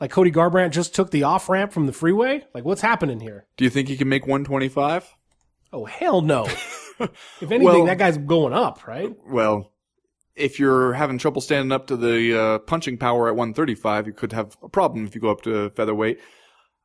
[0.00, 2.44] like Cody Garbrandt just took the off ramp from the freeway?
[2.54, 3.46] Like what's happening here?
[3.56, 5.14] Do you think he can make 125?
[5.72, 6.44] Oh hell no.
[7.00, 7.10] if
[7.42, 9.14] anything, Well- that guy's going up, right?
[9.26, 9.72] Well,
[10.38, 14.32] if you're having trouble standing up to the uh, punching power at 135, you could
[14.32, 16.20] have a problem if you go up to featherweight.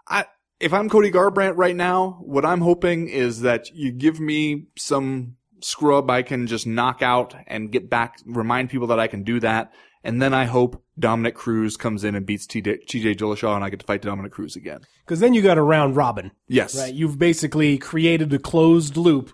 [0.07, 0.25] I
[0.59, 5.35] if I'm Cody Garbrandt right now, what I'm hoping is that you give me some
[5.63, 9.39] scrub I can just knock out and get back, remind people that I can do
[9.39, 9.73] that.
[10.03, 13.69] And then I hope Dominick Cruz comes in and beats TJ, TJ Dillashaw and I
[13.69, 14.81] get to fight Dominick Cruz again.
[15.05, 16.31] Because then you got a round robin.
[16.47, 16.77] Yes.
[16.77, 16.93] Right.
[16.93, 19.31] You've basically created a closed loop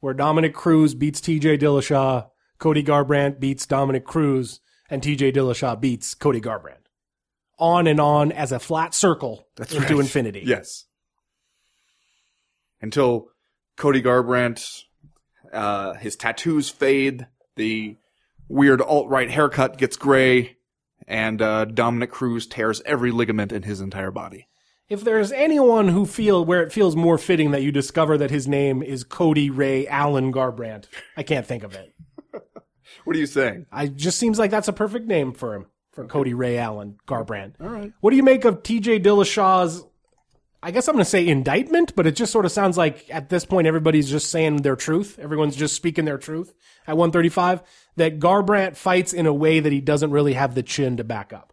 [0.00, 2.26] where Dominick Cruz beats TJ Dillashaw,
[2.58, 6.74] Cody Garbrandt beats Dominick Cruz, and TJ Dillashaw beats Cody Garbrandt.
[7.58, 10.00] On and on as a flat circle That's into right.
[10.00, 10.42] infinity.
[10.44, 10.84] Yes.
[12.80, 13.28] Until
[13.76, 14.82] Cody Garbrandt,
[15.52, 17.96] uh, his tattoos fade, the
[18.48, 20.56] weird alt-right haircut gets gray,
[21.06, 24.48] and uh, Dominick Cruz tears every ligament in his entire body.
[24.88, 28.48] If there's anyone who feel where it feels more fitting that you discover that his
[28.48, 30.86] name is Cody Ray Allen Garbrandt,
[31.16, 31.92] I can't think of it.
[33.04, 33.66] What are you saying?
[33.72, 37.54] I just seems like that's a perfect name for him, for Cody Ray Allen Garbrandt.
[37.60, 37.92] All right.
[38.00, 39.84] What do you make of TJ Dillashaw's?
[40.60, 43.28] I guess I'm going to say indictment, but it just sort of sounds like at
[43.28, 45.16] this point everybody's just saying their truth.
[45.18, 46.52] Everyone's just speaking their truth
[46.86, 47.62] at 135.
[47.96, 51.32] That Garbrandt fights in a way that he doesn't really have the chin to back
[51.32, 51.52] up.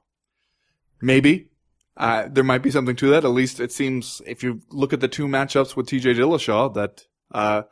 [1.01, 1.49] Maybe.
[1.97, 3.23] Uh, there might be something to that.
[3.23, 7.05] At least it seems if you look at the two matchups with TJ Dillashaw that,
[7.31, 7.63] uh,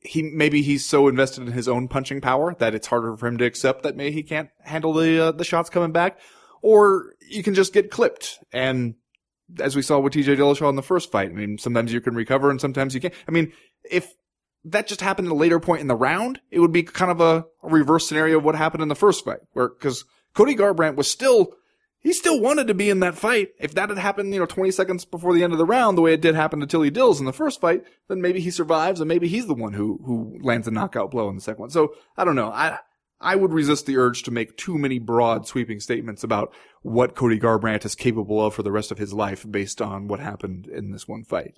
[0.00, 3.38] he, maybe he's so invested in his own punching power that it's harder for him
[3.38, 6.18] to accept that maybe he can't handle the, uh, the shots coming back.
[6.62, 8.38] Or you can just get clipped.
[8.52, 8.94] And
[9.58, 12.14] as we saw with TJ Dillashaw in the first fight, I mean, sometimes you can
[12.14, 13.14] recover and sometimes you can't.
[13.26, 13.52] I mean,
[13.90, 14.12] if
[14.64, 17.20] that just happened at a later point in the round, it would be kind of
[17.20, 20.96] a, a reverse scenario of what happened in the first fight, where because Cody Garbrandt
[20.96, 21.54] was still
[22.02, 23.50] he still wanted to be in that fight.
[23.60, 26.02] If that had happened, you know, 20 seconds before the end of the round, the
[26.02, 29.00] way it did happen to Tilly Dills in the first fight, then maybe he survives
[29.00, 31.70] and maybe he's the one who who lands a knockout blow in the second one.
[31.70, 32.48] So I don't know.
[32.48, 32.78] I
[33.20, 37.38] I would resist the urge to make too many broad sweeping statements about what Cody
[37.38, 40.90] Garbrandt is capable of for the rest of his life based on what happened in
[40.90, 41.56] this one fight.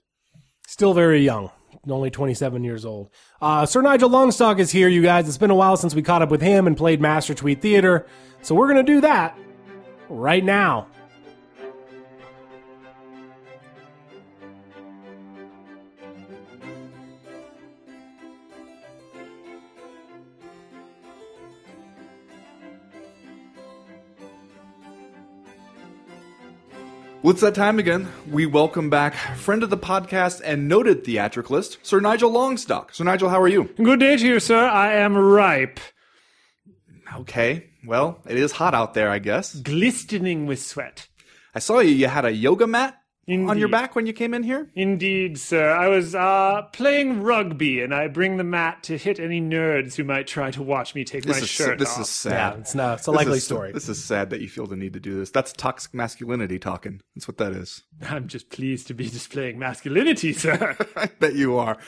[0.67, 1.51] Still very young,
[1.89, 3.11] only 27 years old.
[3.41, 5.27] Uh, Sir Nigel Longstock is here, you guys.
[5.27, 8.07] It's been a while since we caught up with him and played Master Tweet Theater,
[8.43, 9.39] so we're going to do that
[10.09, 10.87] right now.
[27.25, 28.09] Well, it's that time again.
[28.31, 32.93] We welcome back friend of the podcast and noted theatricalist, Sir Nigel Longstock.
[32.93, 33.71] Sir Nigel, how are you?
[33.83, 34.63] Good day to you, sir.
[34.63, 35.81] I am ripe,
[37.21, 37.71] Okay.
[37.87, 39.55] Well, it is hot out there, I guess.
[39.55, 41.09] glistening with sweat.
[41.55, 41.91] I saw you.
[41.91, 42.97] You had a yoga mat
[43.29, 44.69] on your back when you came in here.
[44.75, 45.71] Indeed, sir.
[45.71, 50.05] I was uh, playing rugby, and I bring the mat to hit any nerds who
[50.05, 52.03] might try to watch me take This my is shirt this off.
[52.03, 52.33] is sad.
[52.55, 52.99] Yeah, it's not.
[52.99, 53.73] It's a This likely is- story.
[53.73, 55.31] This is sad that you feel the need to do this.
[55.31, 57.01] That's toxic masculinity talking.
[57.15, 57.83] That's what that is.
[58.03, 60.77] I'm just pleased to be displaying masculinity, sir.
[60.97, 61.79] I bet you are.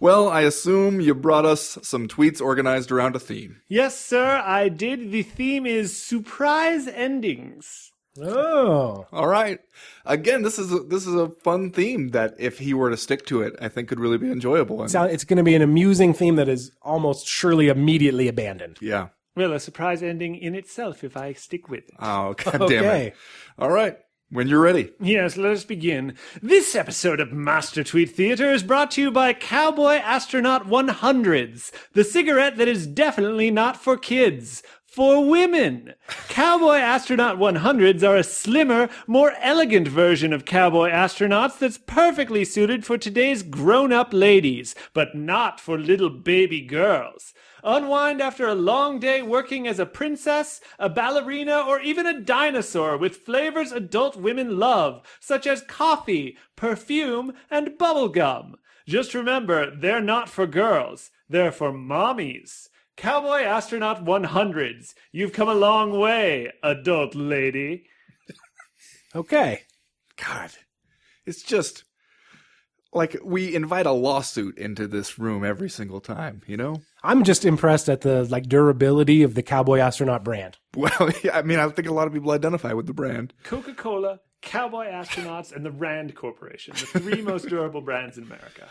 [0.00, 3.60] Well, I assume you brought us some tweets organized around a theme.
[3.68, 4.42] yes, sir.
[4.44, 5.10] I did.
[5.12, 7.92] The theme is surprise endings.
[8.22, 9.58] Oh, All right.
[10.04, 13.26] Again, this is a, this is a fun theme that if he were to stick
[13.26, 14.80] to it, I think could really be enjoyable.
[14.82, 18.78] And, Sound- it's going to be an amusing theme that is almost surely immediately abandoned.
[18.80, 19.08] yeah.
[19.34, 21.94] Well, a surprise ending in itself if I stick with it.
[22.00, 23.06] Oh, god damn Okay.
[23.08, 23.14] it.
[23.58, 23.98] All right.
[24.30, 24.90] When you're ready.
[24.98, 26.16] Yes, let us begin.
[26.42, 32.02] This episode of Master Tweet Theater is brought to you by Cowboy Astronaut 100s, the
[32.02, 34.62] cigarette that is definitely not for kids.
[34.96, 35.92] For women.
[36.30, 42.86] Cowboy Astronaut 100s are a slimmer, more elegant version of Cowboy Astronauts that's perfectly suited
[42.86, 47.34] for today's grown up ladies, but not for little baby girls.
[47.62, 52.96] Unwind after a long day working as a princess, a ballerina, or even a dinosaur
[52.96, 58.54] with flavors adult women love, such as coffee, perfume, and bubblegum.
[58.88, 62.70] Just remember, they're not for girls, they're for mommies.
[62.96, 64.94] Cowboy Astronaut 100s.
[65.12, 67.84] You've come a long way, adult lady.
[69.14, 69.62] Okay.
[70.16, 70.50] God.
[71.26, 71.84] It's just
[72.92, 76.80] like we invite a lawsuit into this room every single time, you know?
[77.02, 80.56] I'm just impressed at the like durability of the Cowboy Astronaut brand.
[80.74, 83.34] Well, yeah, I mean, I think a lot of people identify with the brand.
[83.44, 88.68] Coca Cola, Cowboy Astronauts, and the Rand Corporation, the three most durable brands in America.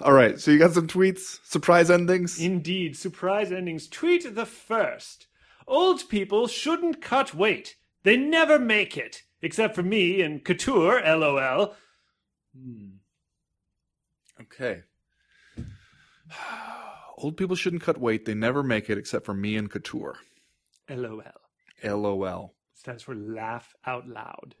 [0.00, 2.40] All right, so you got some tweets, surprise endings.
[2.40, 3.88] Indeed, surprise endings.
[3.88, 5.26] Tweet the first.
[5.66, 7.76] Old people shouldn't cut weight.
[8.02, 9.22] They never make it.
[9.42, 11.74] Except for me and Couture, lol.
[12.56, 12.86] Hmm.
[14.40, 14.82] Okay.
[17.18, 18.24] Old people shouldn't cut weight.
[18.24, 20.18] They never make it except for me and Couture.
[20.88, 21.22] LOL.
[21.82, 22.54] LOL.
[22.74, 24.54] Stands for laugh out loud.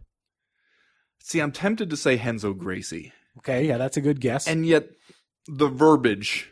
[1.18, 4.46] See, I'm tempted to say Renzo Gracie, Okay, yeah, that's a good guess.
[4.46, 4.88] and yet
[5.48, 6.50] the verbiage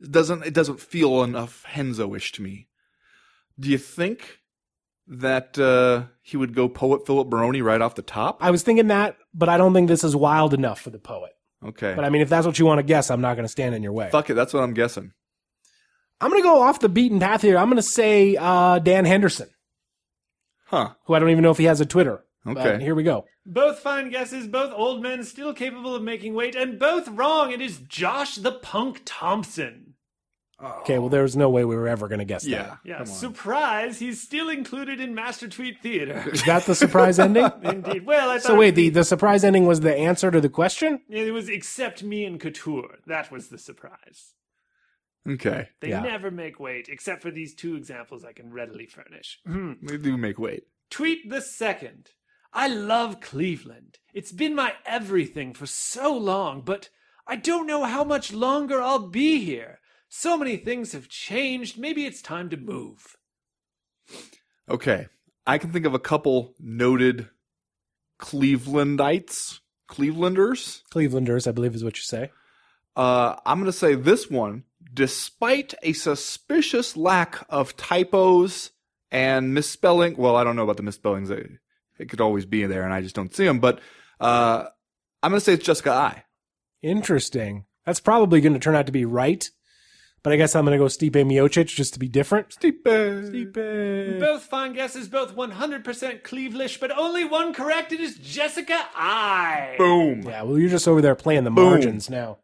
[0.00, 2.68] doesn't it doesn't feel enough Renzo-ish to me.
[3.58, 4.38] Do you think
[5.06, 8.38] that uh, he would go poet Philip Baroni right off the top?
[8.40, 11.32] I was thinking that, but I don't think this is wild enough for the poet.
[11.62, 13.50] Okay, But I mean, if that's what you want to guess, I'm not going to
[13.50, 14.08] stand in your way.
[14.10, 14.34] fuck it.
[14.34, 15.12] That's what I'm guessing.
[16.22, 17.58] I'm going to go off the beaten path here.
[17.58, 19.50] I'm going to say uh, Dan Henderson,
[20.66, 20.90] Huh?
[21.04, 22.24] who I don't even know if he has a Twitter.
[22.44, 22.82] But Okay.
[22.84, 23.26] here we go.
[23.44, 27.52] Both fine guesses, both old men still capable of making weight, and both wrong.
[27.52, 29.94] It is Josh the Punk Thompson.
[30.62, 32.62] Okay, well, there's no way we were ever going to guess Yeah.
[32.62, 32.78] that.
[32.84, 36.22] Yeah, Come surprise, he's still included in Master Tweet Theater.
[36.32, 37.50] Is that the surprise ending?
[37.62, 38.04] Indeed.
[38.04, 41.00] Well, I thought So wait, the, the surprise ending was the answer to the question?
[41.08, 42.98] it was except me and Couture.
[43.06, 44.34] That was the surprise.
[45.26, 45.68] Okay.
[45.80, 46.00] They Yeah.
[46.00, 49.40] never make weight, except for these two examples I can readily furnish.
[49.46, 49.74] Hmm.
[49.82, 50.64] They do make weight.
[50.90, 52.10] Tweet the second.
[52.52, 53.98] I love Cleveland.
[54.12, 56.90] It's been my everything for so long, but
[57.26, 59.78] I don't know how much longer I'll be here.
[60.08, 61.78] So many things have changed.
[61.78, 63.16] Maybe it's time to move.
[64.68, 65.06] Okay.
[65.46, 67.28] I can think of a couple noted
[68.20, 70.82] Clevelandites, Clevelanders.
[70.92, 72.30] Clevelanders, I believe is what you say.
[72.96, 78.72] Uh, I'm going to say this one, despite a suspicious lack of typos
[79.10, 80.16] and misspelling.
[80.16, 81.30] Well, I don't know about the misspellings.
[82.00, 83.60] It, it could always be there, and I just don't see them.
[83.60, 83.80] But
[84.20, 84.64] uh,
[85.22, 86.24] I'm going to say it's Jessica I.
[86.82, 87.64] Interesting.
[87.86, 89.48] That's probably going to turn out to be right.
[90.22, 92.50] But I guess I'm going to go Stipe Miocic just to be different.
[92.50, 92.82] Stipe.
[92.82, 94.20] Stipe.
[94.20, 97.92] Both fine guesses, both 100% Clevelish, but only one correct.
[97.92, 99.76] It is Jessica I.
[99.78, 100.22] Boom.
[100.22, 101.64] Yeah, well, you're just over there playing the Boom.
[101.64, 102.38] margins now.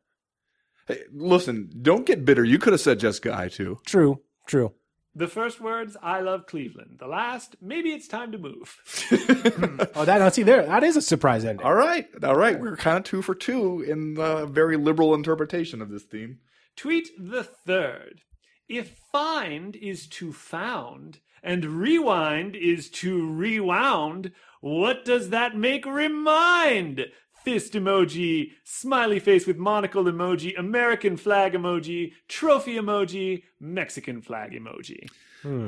[0.88, 2.44] Hey, listen, don't get bitter.
[2.44, 3.80] You could have said Jessica I too.
[3.84, 4.72] True, true.
[5.16, 6.96] The first words, I love Cleveland.
[6.98, 8.76] The last, maybe it's time to move.
[9.94, 11.64] Oh, that now see there, that is a surprise ending.
[11.64, 12.06] All right.
[12.22, 12.60] All right.
[12.60, 16.40] We're kind of two for two in the very liberal interpretation of this theme.
[16.76, 18.20] Tweet the third.
[18.68, 27.06] If find is to found and rewind is to rewound, what does that make remind?
[27.46, 35.08] Fist emoji, smiley face with monocle emoji, American flag emoji, trophy emoji, Mexican flag emoji.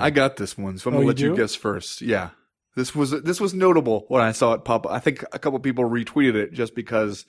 [0.01, 2.03] I got this one, so I'm Oh, gonna you let you guess first.
[2.03, 2.31] Yeah,
[2.75, 4.87] this was this was notable when I saw it pop.
[4.87, 4.93] up.
[4.93, 7.25] I think a couple people retweeted it just because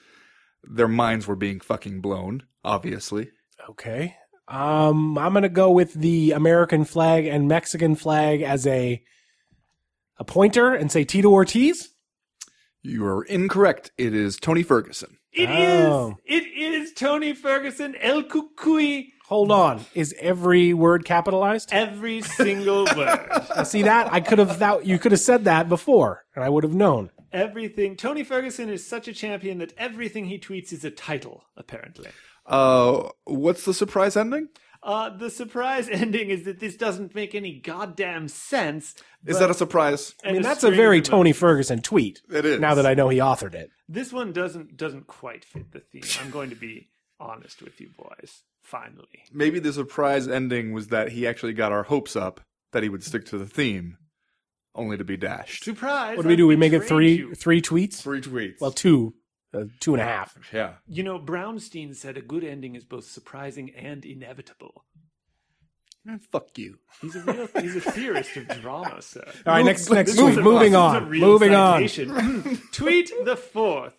[0.64, 2.41] their minds were being fucking blown.
[2.66, 3.30] Obviously,
[3.70, 4.16] Okay.
[4.47, 9.04] Um, I'm gonna go with the American flag and Mexican flag as a
[10.18, 11.89] a pointer and say Tito Ortiz.
[12.82, 13.91] You are incorrect.
[13.97, 15.17] It is Tony Ferguson.
[15.32, 15.86] It is.
[15.86, 16.17] Oh.
[16.25, 21.69] It is Tony Ferguson, El Cucuy, Hold on, is every word capitalized?
[21.71, 23.30] every single word.
[23.63, 24.11] See that?
[24.11, 27.11] I could have that you could have said that before, and I would have known.
[27.32, 27.95] Everything.
[27.95, 32.09] Tony Ferguson is such a champion that everything he tweets is a title, apparently.
[32.47, 34.47] Uh, what's the surprise ending?
[34.82, 38.95] Uh, the surprise ending is that this doesn't make any goddamn sense.
[39.25, 40.15] Is that a surprise?
[40.23, 42.21] I mean, that's a very Tony Ferguson tweet.
[42.32, 42.59] It is.
[42.59, 43.69] Now that I know he authored it.
[43.88, 46.03] This one doesn't doesn't quite fit the theme.
[46.21, 48.43] I'm going to be honest with you boys.
[48.61, 52.89] Finally, Maybe the surprise ending was that he actually got our hopes up that he
[52.89, 53.97] would stick to the theme,
[54.75, 55.63] only to be dashed.
[55.63, 56.15] surprise.
[56.17, 56.45] What do we do?
[56.45, 57.34] We make it three you.
[57.34, 57.95] three tweets.
[57.95, 58.61] Three tweets.
[58.61, 59.15] Well, two,
[59.54, 60.38] uh, two and a half.
[60.54, 60.74] yeah.
[60.88, 64.86] You know, Brownstein said a good ending is both surprising and inevitable.
[66.10, 66.78] Eh, Fuck you.
[67.02, 69.24] He's a real he's a theorist of drama, sir.
[69.45, 70.32] All right, next next This tweet.
[70.32, 71.10] is a- Moving this on.
[71.10, 71.82] real Moving on.
[72.72, 73.93] Tweet the fourth.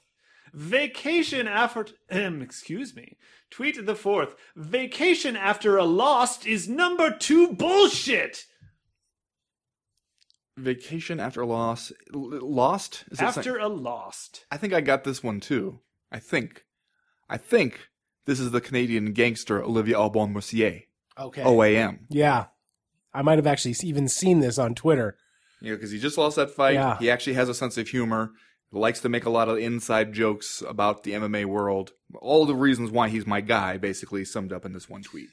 [0.55, 3.17] Vacation after um, excuse me.
[3.51, 4.35] Tweet the fourth.
[4.57, 8.45] Vacation after a lost is number two bullshit.
[10.57, 11.93] Vacation after loss.
[12.13, 13.05] L- lost?
[13.11, 14.45] Is After a lost.
[14.51, 15.81] I think I got this one too.
[16.11, 16.65] I think.
[17.29, 17.89] I think
[18.27, 20.83] this is the Canadian gangster Olivier Aubin Mercier.
[21.19, 21.43] Okay.
[21.43, 22.01] OAM.
[22.09, 22.47] Yeah,
[23.13, 25.17] I might have actually even seen this on Twitter.
[25.61, 26.75] You know, because he just lost that fight.
[26.75, 26.99] Yeah.
[26.99, 28.33] He actually has a sense of humor.
[28.73, 31.93] Likes to make a lot of inside jokes about the MMA world.
[32.21, 35.31] All the reasons why he's my guy, basically summed up in this one tweet.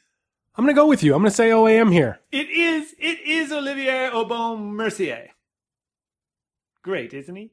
[0.58, 1.14] I'm gonna go with you.
[1.14, 2.20] I'm gonna say OAM here.
[2.32, 5.30] It is it is Olivier Aubin Mercier.
[6.84, 7.52] Great, isn't he?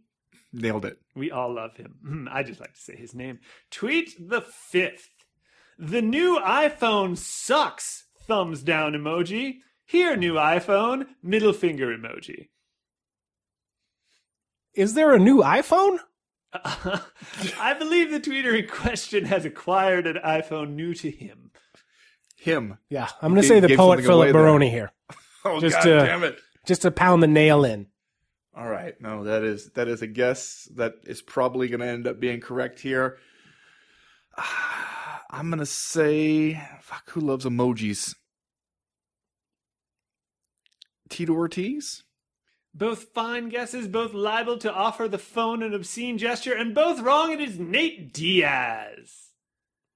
[0.53, 0.99] Nailed it.
[1.15, 1.97] We all love him.
[2.03, 3.41] Hmm, I just like to say his name.
[3.71, 5.11] Tweet the fifth.
[5.79, 8.05] The new iPhone sucks.
[8.27, 9.57] Thumbs down emoji.
[9.85, 11.07] Here, new iPhone.
[11.23, 12.49] Middle finger emoji.
[14.75, 15.99] Is there a new iPhone?
[16.55, 21.51] I believe the tweeter in question has acquired an iPhone new to him.
[22.45, 22.77] Him.
[22.91, 24.33] Yeah, I'm gonna say the poet Philip.
[24.35, 24.93] Baroni here,
[25.47, 26.39] Oh, Just God to- damn it.
[26.67, 27.87] just to pound the nail in.
[28.55, 28.95] All right.
[29.01, 32.41] No, that is that is a guess that is probably going to end up being
[32.41, 33.17] correct here.
[35.31, 38.15] I'm going to say fuck who loves emojis?
[41.09, 42.03] Tito Ortiz?
[42.75, 47.33] Both fine guesses, both liable to offer the phone an obscene gesture, and both wrong.
[47.33, 49.24] It is Nate Diaz.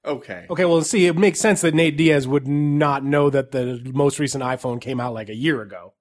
[0.05, 0.47] Okay.
[0.49, 4.19] Okay, well, see, it makes sense that Nate Diaz would not know that the most
[4.19, 5.95] recent iPhone came out like a year ago.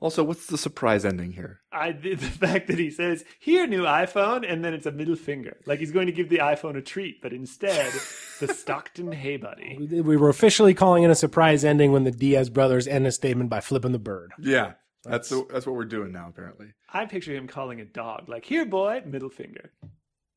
[0.00, 1.60] Also, what's the surprise ending here?
[1.70, 5.58] I the fact that he says here new iPhone and then it's a middle finger,
[5.66, 7.92] like he's going to give the iPhone a treat, but instead
[8.40, 9.76] the Stockton Hey Buddy.
[9.78, 13.50] We were officially calling it a surprise ending when the Diaz brothers end a statement
[13.50, 14.32] by flipping the bird.
[14.38, 14.72] Yeah.
[15.04, 16.68] That's that's, that's what we're doing now apparently.
[16.92, 19.70] I picture him calling a dog like here boy, middle finger.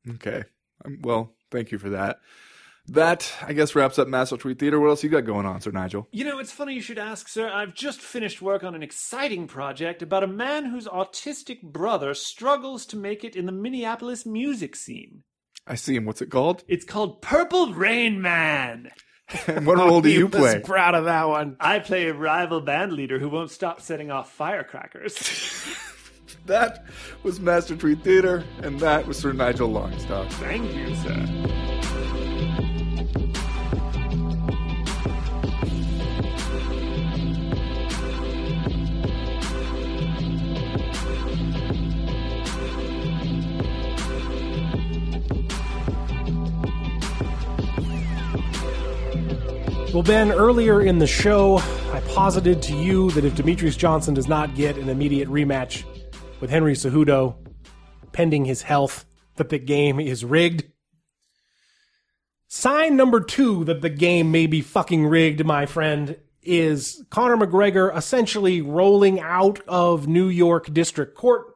[0.08, 0.44] Okay.
[0.84, 2.20] Um, well, thank you for that.
[2.88, 4.78] That, I guess, wraps up Master Tweet Theater.
[4.78, 6.06] What else you got going on, Sir Nigel?
[6.12, 7.50] You know, it's funny you should ask, sir.
[7.50, 12.84] I've just finished work on an exciting project about a man whose autistic brother struggles
[12.86, 15.22] to make it in the Minneapolis music scene.
[15.66, 16.04] I see him.
[16.04, 16.62] What's it called?
[16.68, 18.90] It's called Purple Rain Man.
[19.46, 20.60] And what role do He you was play?
[20.60, 21.56] proud of that one.
[21.58, 25.16] I play a rival band leader who won't stop setting off firecrackers.
[26.46, 26.84] That
[27.22, 30.30] was Master Tweet Theater, and that was Sir Nigel Longstock.
[30.32, 31.73] Thank you, sir.
[49.94, 51.58] Well, Ben, earlier in the show,
[51.92, 55.84] I posited to you that if Demetrious Johnson does not get an immediate rematch
[56.40, 57.36] with Henry Cejudo,
[58.10, 59.04] pending his health,
[59.36, 60.64] that the game is rigged.
[62.48, 67.96] Sign number two that the game may be fucking rigged, my friend, is Conor McGregor
[67.96, 71.54] essentially rolling out of New York District Court,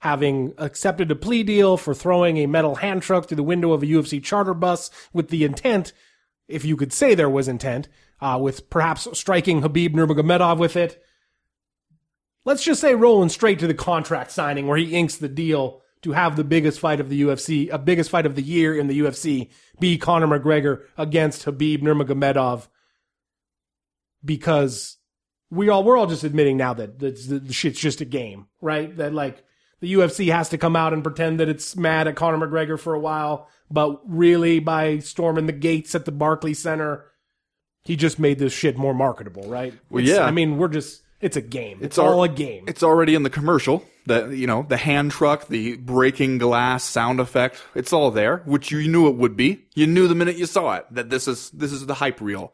[0.00, 3.82] having accepted a plea deal for throwing a metal hand truck through the window of
[3.82, 5.94] a UFC charter bus with the intent
[6.48, 7.88] if you could say there was intent,
[8.20, 11.02] uh, with perhaps striking Khabib Nurmagomedov with it.
[12.44, 16.12] Let's just say rolling straight to the contract signing where he inks the deal to
[16.12, 19.00] have the biggest fight of the UFC, a biggest fight of the year in the
[19.00, 22.68] UFC, be Conor McGregor against Khabib Nurmagomedov.
[24.24, 24.96] Because
[25.50, 28.96] we all we're all just admitting now that the, the shit's just a game, right?
[28.96, 29.44] That like
[29.80, 32.94] the UFC has to come out and pretend that it's mad at Conor McGregor for
[32.94, 37.04] a while, but really by storming the gates at the Barclays Center,
[37.84, 39.72] he just made this shit more marketable, right?
[39.90, 40.24] Well, It's- yeah.
[40.24, 41.78] I mean, we're just it's a game.
[41.80, 42.64] It's, al- all a game.
[42.68, 43.84] It's already in the commercial.
[44.06, 47.60] The you know the hand truck, the breaking glass sound effect.
[47.74, 49.66] It's all there, which you knew it would be.
[49.74, 52.52] You knew the minute you saw it that this is this is the hype reel.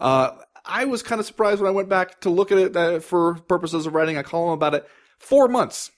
[0.00, 0.30] Uh,
[0.64, 3.34] I was kind of surprised when I went back to look at it uh, for
[3.34, 4.88] purposes of writing a column about it.
[5.18, 5.90] Four months.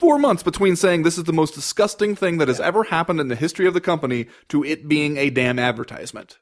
[0.00, 3.28] Four months between saying this is the most disgusting thing that has ever happened in
[3.28, 6.38] the history of the company to it being a damn advertisement.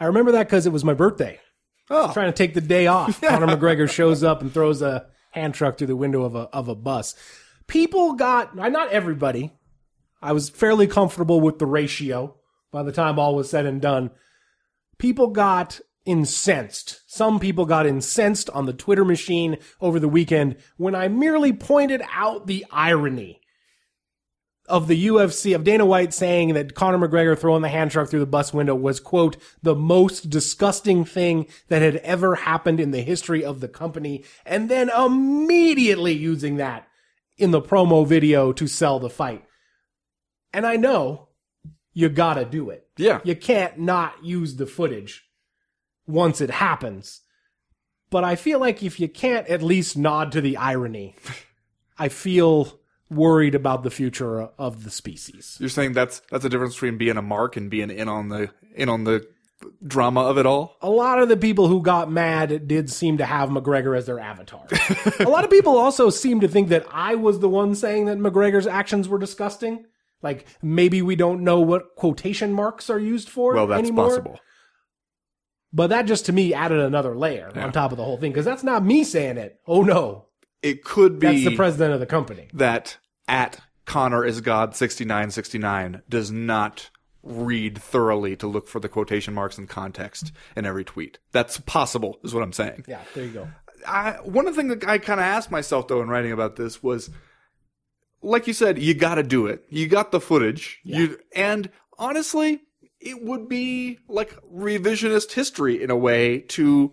[0.00, 1.38] I remember that because it was my birthday.
[1.90, 3.20] Oh, trying to take the day off.
[3.20, 6.68] Conor McGregor shows up and throws a hand truck through the window of a of
[6.68, 7.14] a bus.
[7.66, 9.52] People got not everybody.
[10.22, 12.36] I was fairly comfortable with the ratio
[12.72, 14.10] by the time all was said and done.
[14.98, 17.00] People got incensed.
[17.06, 22.02] Some people got incensed on the Twitter machine over the weekend when I merely pointed
[22.12, 23.40] out the irony
[24.66, 28.20] of the UFC of Dana White saying that Conor McGregor throwing the hand truck through
[28.20, 33.02] the bus window was quote the most disgusting thing that had ever happened in the
[33.02, 36.88] history of the company and then immediately using that
[37.36, 39.44] in the promo video to sell the fight.
[40.52, 41.28] And I know
[41.92, 42.86] you got to do it.
[42.96, 43.20] yeah.
[43.24, 45.23] You can't not use the footage
[46.06, 47.20] once it happens.
[48.10, 51.16] But I feel like if you can't at least nod to the irony,
[51.98, 52.78] I feel
[53.10, 55.56] worried about the future of the species.
[55.60, 58.50] You're saying that's that's the difference between being a mark and being in on the
[58.74, 59.26] in on the
[59.86, 60.76] drama of it all.
[60.82, 64.20] A lot of the people who got mad did seem to have McGregor as their
[64.20, 64.66] avatar.
[65.20, 68.18] a lot of people also seem to think that I was the one saying that
[68.18, 69.86] McGregor's actions were disgusting.
[70.22, 74.08] Like maybe we don't know what quotation marks are used for Well, that's anymore.
[74.08, 74.40] possible.
[75.74, 78.44] But that just to me added another layer on top of the whole thing because
[78.44, 79.60] that's not me saying it.
[79.66, 80.26] Oh no,
[80.62, 82.48] It could be that's the president of the company.
[82.54, 82.96] that
[83.26, 86.90] at Connor is God 6969 does not
[87.24, 91.18] read thoroughly to look for the quotation marks and context in every tweet.
[91.32, 92.84] That's possible, is what I'm saying.
[92.86, 93.48] Yeah, there you go.
[93.86, 96.56] I, one of the things that I kind of asked myself though in writing about
[96.56, 97.10] this was,
[98.22, 99.64] like you said, you got to do it.
[99.70, 100.80] You got the footage.
[100.84, 101.68] You and
[101.98, 102.60] honestly,
[103.04, 106.92] it would be like revisionist history in a way to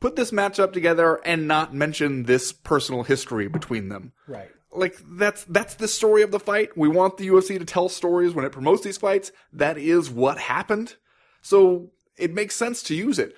[0.00, 4.12] put this matchup together and not mention this personal history between them.
[4.28, 4.50] Right.
[4.72, 6.76] like that's that's the story of the fight.
[6.76, 9.32] We want the UFC to tell stories when it promotes these fights.
[9.52, 10.96] That is what happened.
[11.40, 13.34] So it makes sense to use it.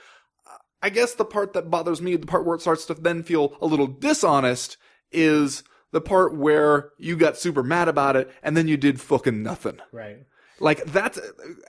[0.83, 3.57] I guess the part that bothers me, the part where it starts to then feel
[3.61, 4.77] a little dishonest,
[5.11, 9.43] is the part where you got super mad about it and then you did fucking
[9.43, 9.79] nothing.
[9.93, 10.19] Right.
[10.61, 11.21] Like that's,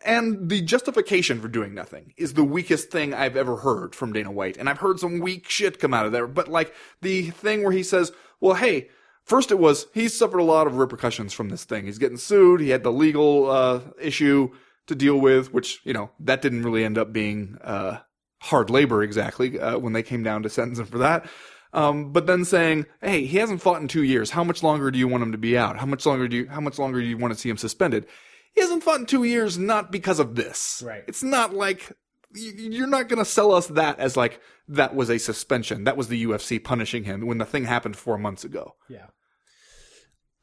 [0.03, 4.32] and the justification for doing nothing is the weakest thing I've ever heard from Dana
[4.32, 4.57] White.
[4.57, 7.72] And I've heard some weak shit come out of there, but like the thing where
[7.72, 8.90] he says, well, hey,
[9.24, 11.86] first it was, he suffered a lot of repercussions from this thing.
[11.86, 12.61] He's getting sued.
[12.61, 14.49] He had the legal, uh, issue
[14.88, 17.99] to deal with, which, you know, that didn't really end up being, uh,
[18.41, 21.30] hard labor exactly, uh, when they came down to sentence him for that.
[21.74, 24.32] Um, but then saying, "Hey, he hasn't fought in two years.
[24.32, 25.78] How much longer do you want him to be out?
[25.78, 26.48] How much longer do you?
[26.48, 28.07] How much longer do you want to see him suspended?"
[28.54, 30.84] He hasn't fought in two years, not because of this.
[30.86, 31.04] Right.
[31.08, 31.92] It's not like
[32.34, 35.84] you're not going to sell us that as like that was a suspension.
[35.86, 38.76] That was the UFC punishing him when the thing happened four months ago.
[38.88, 39.08] Yeah.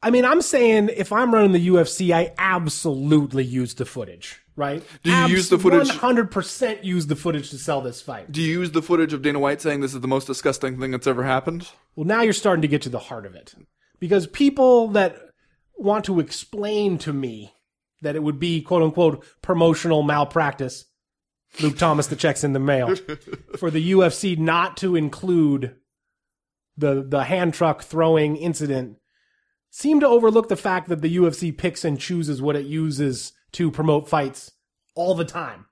[0.03, 4.83] I mean, I'm saying if I'm running the UFC, I absolutely use the footage, right?
[5.03, 8.31] Do you use the footage- 100% use the footage to sell this fight.
[8.31, 10.91] Do you use the footage of Dana White saying this is the most disgusting thing
[10.91, 11.69] that's ever happened?
[11.95, 13.55] Well, now you're starting to get to the heart of it.
[13.99, 15.17] Because people that
[15.75, 17.53] want to explain to me
[18.01, 20.85] that it would be quote unquote promotional malpractice,
[21.61, 22.95] Luke Thomas, the checks in the mail,
[23.57, 25.75] for the UFC not to include
[26.75, 28.97] the, the hand truck throwing incident,
[29.69, 33.71] seem to overlook the fact that the UFC picks and chooses what it uses to
[33.71, 34.51] promote fights
[34.95, 35.65] all the time.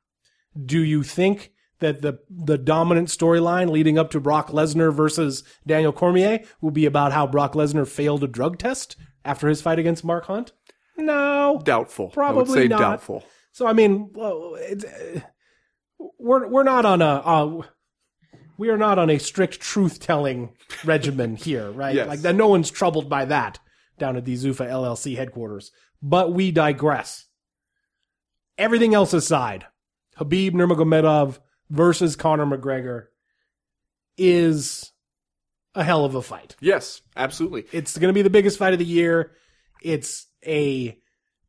[0.65, 5.91] Do you think that the the dominant storyline leading up to Brock Lesnar versus Daniel
[5.91, 8.95] Cormier will be about how Brock Lesnar failed a drug test
[9.25, 10.53] after his fight against Mark Hunt?
[10.97, 11.61] No.
[11.63, 12.09] Doubtful.
[12.09, 12.79] Probably not.
[12.79, 13.23] doubtful.
[13.51, 15.21] So I mean, well, it's, uh,
[16.19, 17.61] we're we're not on a uh,
[18.57, 20.53] we are not on a strict truth telling
[20.83, 21.95] regimen here, right?
[21.95, 22.07] Yes.
[22.07, 23.59] Like that, no one's troubled by that
[23.97, 25.71] down at the Zuffa LLC headquarters.
[26.01, 27.25] But we digress.
[28.57, 29.65] Everything else aside,
[30.17, 31.39] Khabib Nurmagomedov
[31.69, 33.05] versus Conor McGregor
[34.17, 34.91] is
[35.73, 36.55] a hell of a fight.
[36.61, 37.65] Yes, absolutely.
[37.71, 39.31] It's going to be the biggest fight of the year.
[39.81, 40.97] It's a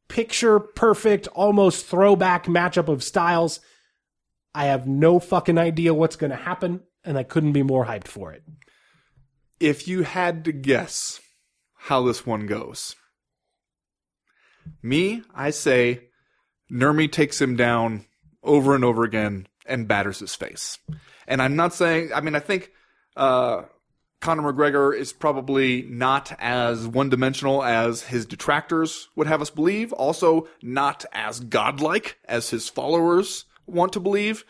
[0.08, 3.60] picture perfect, almost throwback matchup of styles.
[4.54, 8.08] I have no fucking idea what's going to happen, and I couldn't be more hyped
[8.08, 8.42] for it.
[9.60, 11.20] if you had to guess
[11.74, 12.94] how this one goes,
[14.82, 16.08] me, I say
[16.70, 18.04] Nurmy takes him down
[18.42, 20.78] over and over again and batters his face.
[21.26, 22.70] And I'm not saying, I mean, I think,
[23.16, 23.62] uh,
[24.20, 29.92] Conor McGregor is probably not as one dimensional as his detractors would have us believe.
[29.92, 34.44] Also, not as godlike as his followers want to believe.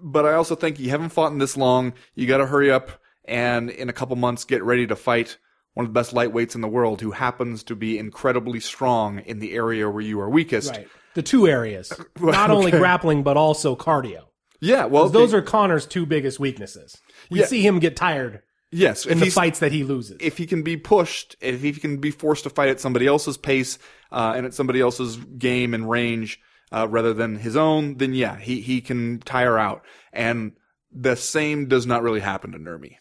[0.00, 1.94] But I also think you haven't fought in this long.
[2.14, 2.90] You got to hurry up
[3.24, 5.36] and in a couple months get ready to fight
[5.74, 9.38] one of the best lightweights in the world who happens to be incredibly strong in
[9.38, 10.70] the area where you are weakest.
[10.70, 10.88] Right.
[11.14, 11.92] The two areas.
[12.20, 14.24] Not only grappling, but also cardio.
[14.60, 16.96] Yeah, well, Those the- are Conor's two biggest weaknesses.
[17.30, 17.46] We Yeah.
[17.46, 18.42] see him get tired
[18.72, 20.16] yes, in the fights that he loses.
[20.20, 23.36] if he can be pushed, if he can be forced to fight at somebody else's
[23.36, 23.78] pace
[24.10, 26.40] uh, and at somebody else's game and range
[26.72, 29.84] uh, rather than his own, then yeah, he he can tire out.
[30.12, 30.52] And
[30.90, 32.96] the same does not really happen to Nurmy.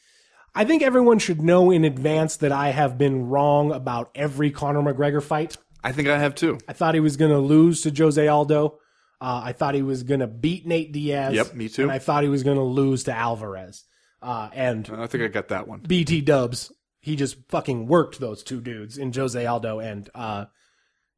[0.54, 4.82] I think everyone should know in advance that I have been wrong about every Conor
[4.82, 5.56] McGregor fight.
[5.84, 6.60] I think I have too.
[6.68, 8.78] I thought he was going to lose to Jose Aldo.
[9.22, 11.34] Uh, I thought he was going to beat Nate Diaz.
[11.34, 11.84] Yep, me too.
[11.84, 13.86] And I thought he was going to lose to Alvarez.
[14.22, 15.80] Uh, and I think I got that one.
[15.80, 20.46] BT Dubs, he just fucking worked those two dudes in Jose Aldo and uh,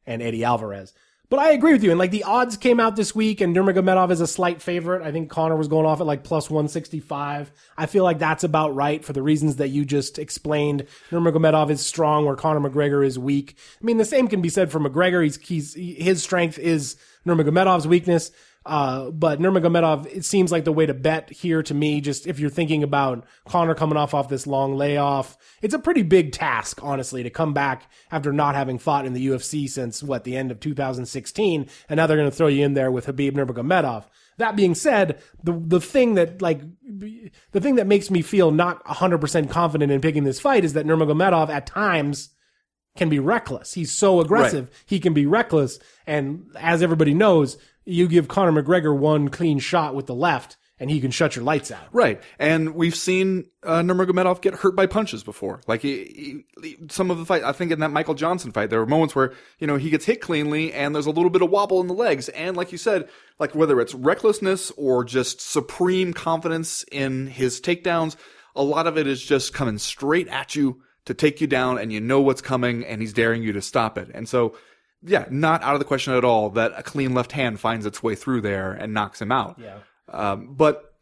[0.06, 0.94] and Eddie Alvarez.
[1.34, 1.90] But I agree with you.
[1.90, 5.02] And like the odds came out this week, and Nurmagomedov is a slight favorite.
[5.02, 7.52] I think Conor was going off at like plus 165.
[7.76, 10.86] I feel like that's about right for the reasons that you just explained.
[11.10, 13.58] Nurmagomedov is strong where Conor McGregor is weak.
[13.82, 15.24] I mean, the same can be said for McGregor.
[15.24, 18.30] He's, he's, his strength is Nurmagomedov's weakness.
[18.65, 22.40] Uh, but Nurmagomedov, it seems like the way to bet here to me, just if
[22.40, 26.80] you're thinking about Conor coming off off this long layoff, it's a pretty big task,
[26.81, 30.52] honestly, to come back after not having fought in the UFC since what, the end
[30.52, 31.68] of 2016.
[31.90, 34.06] And now they're going to throw you in there with Khabib Nurmagomedov.
[34.38, 36.61] That being said, the, the thing that like,
[37.52, 40.85] the thing that makes me feel not 100% confident in picking this fight is that
[40.85, 42.30] Nurmagomedov at times
[42.95, 43.74] can be reckless.
[43.74, 44.70] He's so aggressive.
[44.86, 45.80] He can be reckless.
[46.06, 50.90] And as everybody knows, you give Conor McGregor one clean shot with the left and
[50.90, 51.88] he can shut your lights out.
[51.91, 55.61] Right, and we've seen uh, Nurmagomedov get hurt by punches before.
[55.68, 58.80] Like he, he, some of the fight, I think in that Michael Johnson fight, there
[58.80, 61.49] were moments where you know he gets hit cleanly, and there's a little bit of
[61.49, 63.07] wobble in the legs, and like you said,
[63.40, 68.15] like whether it's recklessness or just supreme confidence in his takedowns,
[68.56, 71.92] a lot of it is just coming straight at you to take you down and
[71.92, 74.10] you know what's coming and he's daring you to stop it.
[74.14, 74.56] And so,
[75.02, 78.02] yeah, not out of the question at all that a clean left hand finds its
[78.02, 79.60] way through there and knocks him out.
[79.60, 79.80] Yeah.
[80.10, 80.94] Um, but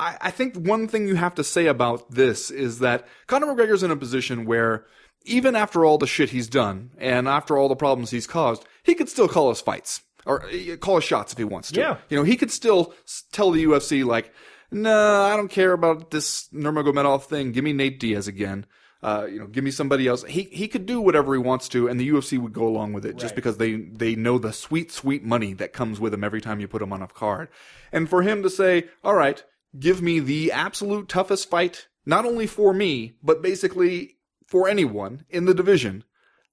[0.00, 3.82] I, I think one thing you have to say about this is that Conor McGregor's
[3.82, 4.86] in a position where
[5.24, 8.94] even after all the shit he's done and after all the problems he's caused, he
[8.94, 11.80] could still call his fights or uh, call his shots if he wants to.
[11.80, 11.98] Yeah.
[12.08, 12.94] You know, he could still
[13.30, 14.32] tell the UFC like,
[14.70, 17.52] "No, I don't care about this Nurmagomedov thing.
[17.52, 18.66] Give me Nate Diaz again."
[19.02, 20.22] Uh, you know, give me somebody else.
[20.24, 23.04] He he could do whatever he wants to, and the UFC would go along with
[23.04, 26.40] it just because they they know the sweet sweet money that comes with him every
[26.40, 27.48] time you put him on a card.
[27.90, 29.42] And for him to say, "All right,
[29.78, 35.46] give me the absolute toughest fight, not only for me, but basically for anyone in
[35.46, 36.04] the division.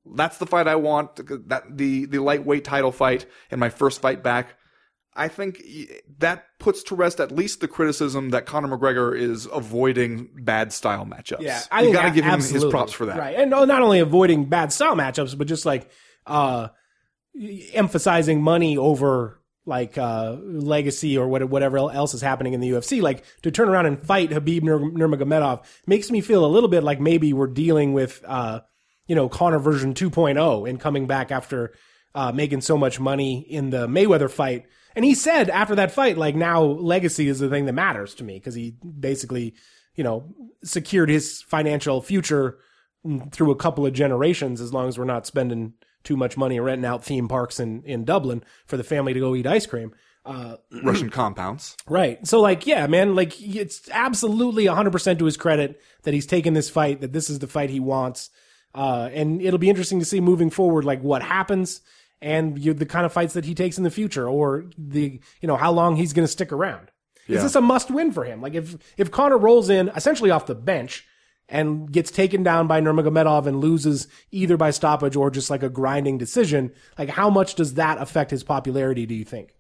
[0.06, 1.18] That's the fight I want.
[1.50, 4.56] That the the lightweight title fight and my first fight back.
[5.20, 5.62] I think
[6.20, 11.06] that puts to rest at least the criticism that Conor McGregor is avoiding bad style
[11.06, 11.42] matchups.
[11.42, 12.68] Yeah, I you got to give him absolutely.
[12.68, 13.18] his props for that.
[13.18, 15.92] Right, and not only avoiding bad style matchups, but just like
[16.26, 16.70] uh,
[17.74, 23.02] emphasizing money over like uh, legacy or what, whatever else is happening in the UFC.
[23.02, 26.82] Like to turn around and fight Khabib Nur- Nurmagomedov makes me feel a little bit
[26.84, 28.62] like maybe we're dealing with uh,
[29.06, 31.74] you know Conor version 2.0 and coming back after
[32.16, 34.66] uh, making so much money in the Mayweather fight.
[34.96, 38.24] And he said after that fight, like now legacy is the thing that matters to
[38.24, 39.56] me because he basically,
[39.96, 40.34] you know,
[40.64, 42.58] secured his financial future
[43.32, 46.86] through a couple of generations as long as we're not spending too much money renting
[46.86, 49.94] out theme parks in, in Dublin for the family to go eat ice cream.
[50.26, 51.76] Uh, Russian compounds.
[51.88, 52.26] Right.
[52.28, 56.70] So like, yeah, man, like it's absolutely 100% to his credit that he's taken this
[56.70, 58.30] fight, that this is the fight he wants.
[58.76, 61.82] Uh, and it'll be interesting to see moving forward, like what happens
[62.22, 65.48] and you, the kind of fights that he takes in the future or the, you
[65.48, 66.92] know, how long he's going to stick around.
[67.28, 68.42] Is this a must win for him?
[68.42, 71.06] Like if, if Conor rolls in essentially off the bench
[71.48, 75.70] and gets taken down by Nurmagomedov and loses either by stoppage or just like a
[75.70, 79.54] grinding decision, like how much does that affect his popularity, do you think?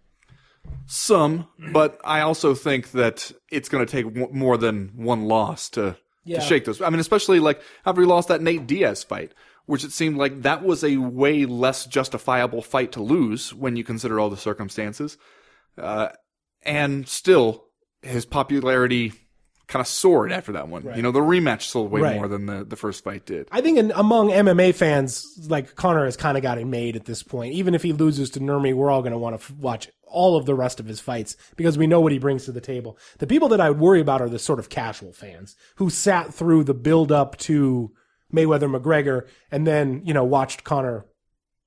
[0.88, 5.69] Some, but I also think that it's going to take w- more than one loss
[5.72, 5.95] to
[6.26, 6.40] Yeah.
[6.40, 6.81] to shake those.
[6.81, 9.34] I mean, especially like after he lost that Nate Diaz fight,
[9.69, 13.83] which it seemed like that was a way less justifiable fight to lose when you
[13.83, 15.15] consider all the circumstances.
[15.77, 16.09] Uh,
[16.63, 17.65] and still,
[18.01, 19.13] his popularity
[19.67, 20.83] kind of soared after that one.
[20.95, 22.15] You know, the rematch sold way Right.
[22.15, 23.47] more than the, the first fight did.
[23.51, 27.05] I think in, among MMA fans, like Conor has kind of got it made at
[27.05, 27.53] this point.
[27.53, 30.35] Even if he loses to Nurmy, we're all going to want to f- watch all
[30.35, 32.97] of the rest of his fights because we know what he brings to the table.
[33.19, 36.33] The people that I would worry about are the sort of casual fans who sat
[36.33, 37.91] through the build up to
[38.34, 41.06] Mayweather McGregor and then, you know, watched Conor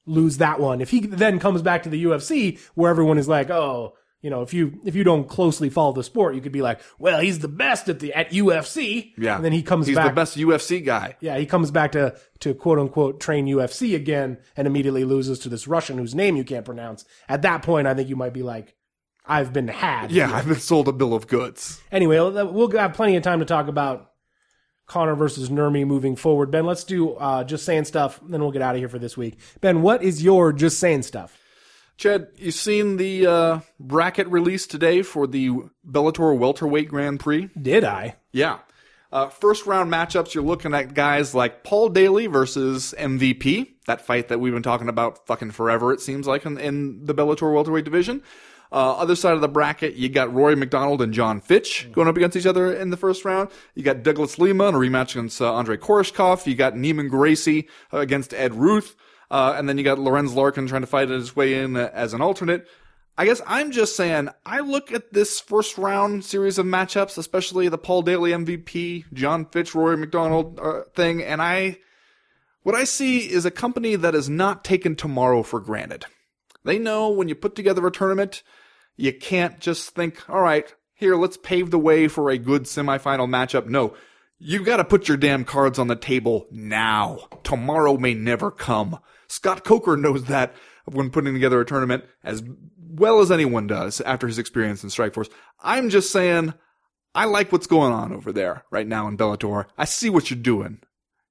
[0.06, 0.80] lose that one.
[0.80, 4.42] If he then comes back to the UFC where everyone is like, oh, you know,
[4.42, 7.40] if you if you don't closely follow the sport, you could be like, well, he's
[7.40, 9.12] the best at the at UFC.
[9.18, 9.34] Yeah.
[9.36, 9.88] And then he comes back.
[9.88, 11.16] He's back the best UFC guy.
[11.20, 15.48] yeah, he comes back to to quote unquote train UFC again and immediately loses to
[15.48, 17.04] this Russian whose name you can't pronounce.
[17.28, 18.76] At that point, I think you might be like,
[19.26, 20.12] I've been had.
[20.12, 21.80] Yeah, I've been sold a bill of goods.
[21.90, 24.11] Anyway, we'll we'll have plenty of time to talk about
[24.86, 26.50] Conor versus Nurmy moving forward.
[26.50, 29.16] Ben, let's do uh, just saying stuff, then we'll get out of here for this
[29.16, 29.38] week.
[29.60, 31.38] Ben, what is your just saying stuff?
[31.96, 35.50] Chad, you seen the uh, bracket release today for the
[35.88, 37.48] Bellator welterweight Grand Prix?
[37.60, 38.16] Did I?
[38.32, 38.58] Yeah.
[39.12, 43.74] Uh, first round matchups, you're looking at guys like Paul Daley versus MVP.
[43.86, 47.14] That fight that we've been talking about fucking forever, it seems like, in, in the
[47.14, 48.22] Bellator welterweight division.
[48.72, 52.16] Uh, other side of the bracket, you got Rory MacDonald and Jon Fitch going up
[52.16, 53.50] against each other in the first round.
[53.74, 56.46] You got Douglas Lima in a rematch against uh, Andre Koreshkov.
[56.46, 58.96] You got Neiman Gracie uh, against Ed Ruth.
[59.30, 62.14] Uh, and then you got Lorenz Larkin trying to fight his way in uh, as
[62.14, 62.66] an alternate.
[63.18, 67.68] I guess I'm just saying, I look at this first round series of matchups, especially
[67.68, 71.78] the Paul Daley MVP, Jon Fitch, Rory MacDonald uh, thing, and I,
[72.62, 76.06] what I see is a company that is not taken tomorrow for granted.
[76.64, 78.42] They know when you put together a tournament,
[78.96, 83.28] you can't just think, all right, here, let's pave the way for a good semifinal
[83.28, 83.66] matchup.
[83.66, 83.94] No,
[84.38, 87.18] you've gotta put your damn cards on the table now.
[87.42, 88.98] Tomorrow may never come.
[89.26, 90.54] Scott Coker knows that
[90.84, 92.42] when putting together a tournament as
[92.76, 95.30] well as anyone does after his experience in Strikeforce.
[95.60, 96.54] I'm just saying,
[97.14, 99.66] I like what's going on over there right now in Bellator.
[99.78, 100.80] I see what you're doing.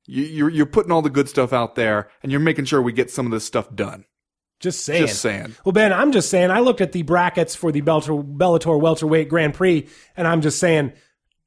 [0.05, 3.11] You're, you're putting all the good stuff out there and you're making sure we get
[3.11, 4.05] some of this stuff done.
[4.61, 5.07] Just saying.
[5.07, 5.55] Just saying.
[5.65, 6.51] Well, Ben, I'm just saying.
[6.51, 10.59] I looked at the brackets for the Bellator, Bellator welterweight Grand Prix, and I'm just
[10.59, 10.93] saying.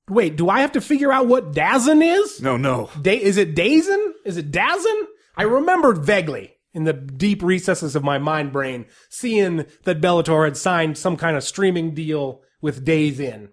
[0.06, 2.42] Wait, do I have to figure out what Dazin is?
[2.42, 2.90] No, no.
[3.00, 4.12] Da- is it Dazin?
[4.26, 5.02] Is it Dazin?
[5.34, 10.58] I remembered vaguely in the deep recesses of my mind brain seeing that Bellator had
[10.58, 13.48] signed some kind of streaming deal with Days In.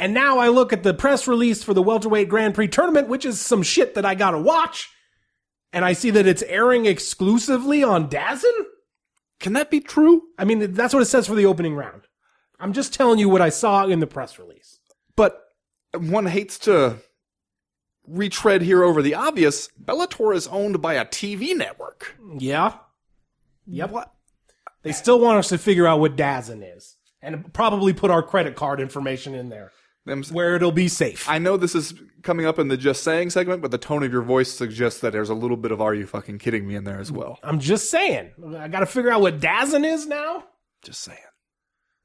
[0.00, 3.26] And now I look at the press release for the welterweight Grand Prix tournament, which
[3.26, 4.88] is some shit that I gotta watch.
[5.72, 8.64] And I see that it's airing exclusively on DAZN.
[9.40, 10.22] Can that be true?
[10.38, 12.02] I mean, that's what it says for the opening round.
[12.58, 14.80] I'm just telling you what I saw in the press release.
[15.14, 15.40] But
[15.96, 16.96] one hates to
[18.06, 19.68] retread here over the obvious.
[19.82, 22.16] Bellator is owned by a TV network.
[22.38, 22.74] Yeah.
[23.66, 23.90] Yep.
[23.90, 24.14] What?
[24.82, 28.56] They still want us to figure out what DAZN is and probably put our credit
[28.56, 29.72] card information in there
[30.30, 31.28] Where it'll be safe.
[31.28, 34.12] I know this is coming up in the just saying segment, but the tone of
[34.12, 36.84] your voice suggests that there's a little bit of "Are you fucking kidding me?" in
[36.84, 37.38] there as well.
[37.42, 38.32] I'm just saying.
[38.56, 40.44] I got to figure out what DAZN is now.
[40.82, 41.18] Just saying.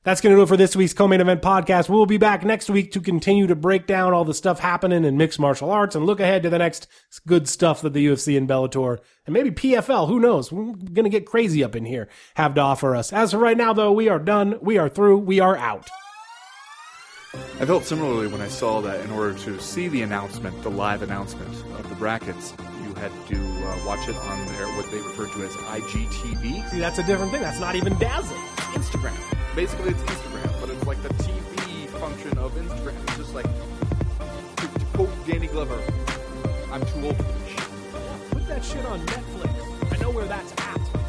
[0.03, 1.87] That's going to do it for this week's co-main event podcast.
[1.87, 5.15] We'll be back next week to continue to break down all the stuff happening in
[5.15, 6.87] mixed martial arts and look ahead to the next
[7.25, 10.51] good stuff that the UFC and Bellator and maybe PFL, who knows?
[10.51, 13.13] We're going to get crazy up in here, have to offer us.
[13.13, 14.59] As for right now, though, we are done.
[14.61, 15.19] We are through.
[15.19, 15.89] We are out.
[17.33, 21.01] I felt similarly when I saw that in order to see the announcement, the live
[21.01, 21.49] announcement
[21.79, 22.53] of the brackets,
[22.83, 26.79] you had to uh, watch it on their what they refer to as IGTV, See,
[26.79, 27.41] that's a different thing.
[27.41, 28.37] That's not even DAZN.
[28.73, 29.55] Instagram.
[29.55, 33.01] Basically, it's Instagram, but it's like the TV function of Instagram.
[33.03, 35.79] It's just like to, to quote Danny Glover,
[36.71, 39.93] "I'm too old for this shit." Put that shit on Netflix.
[39.93, 41.02] I know where that's at.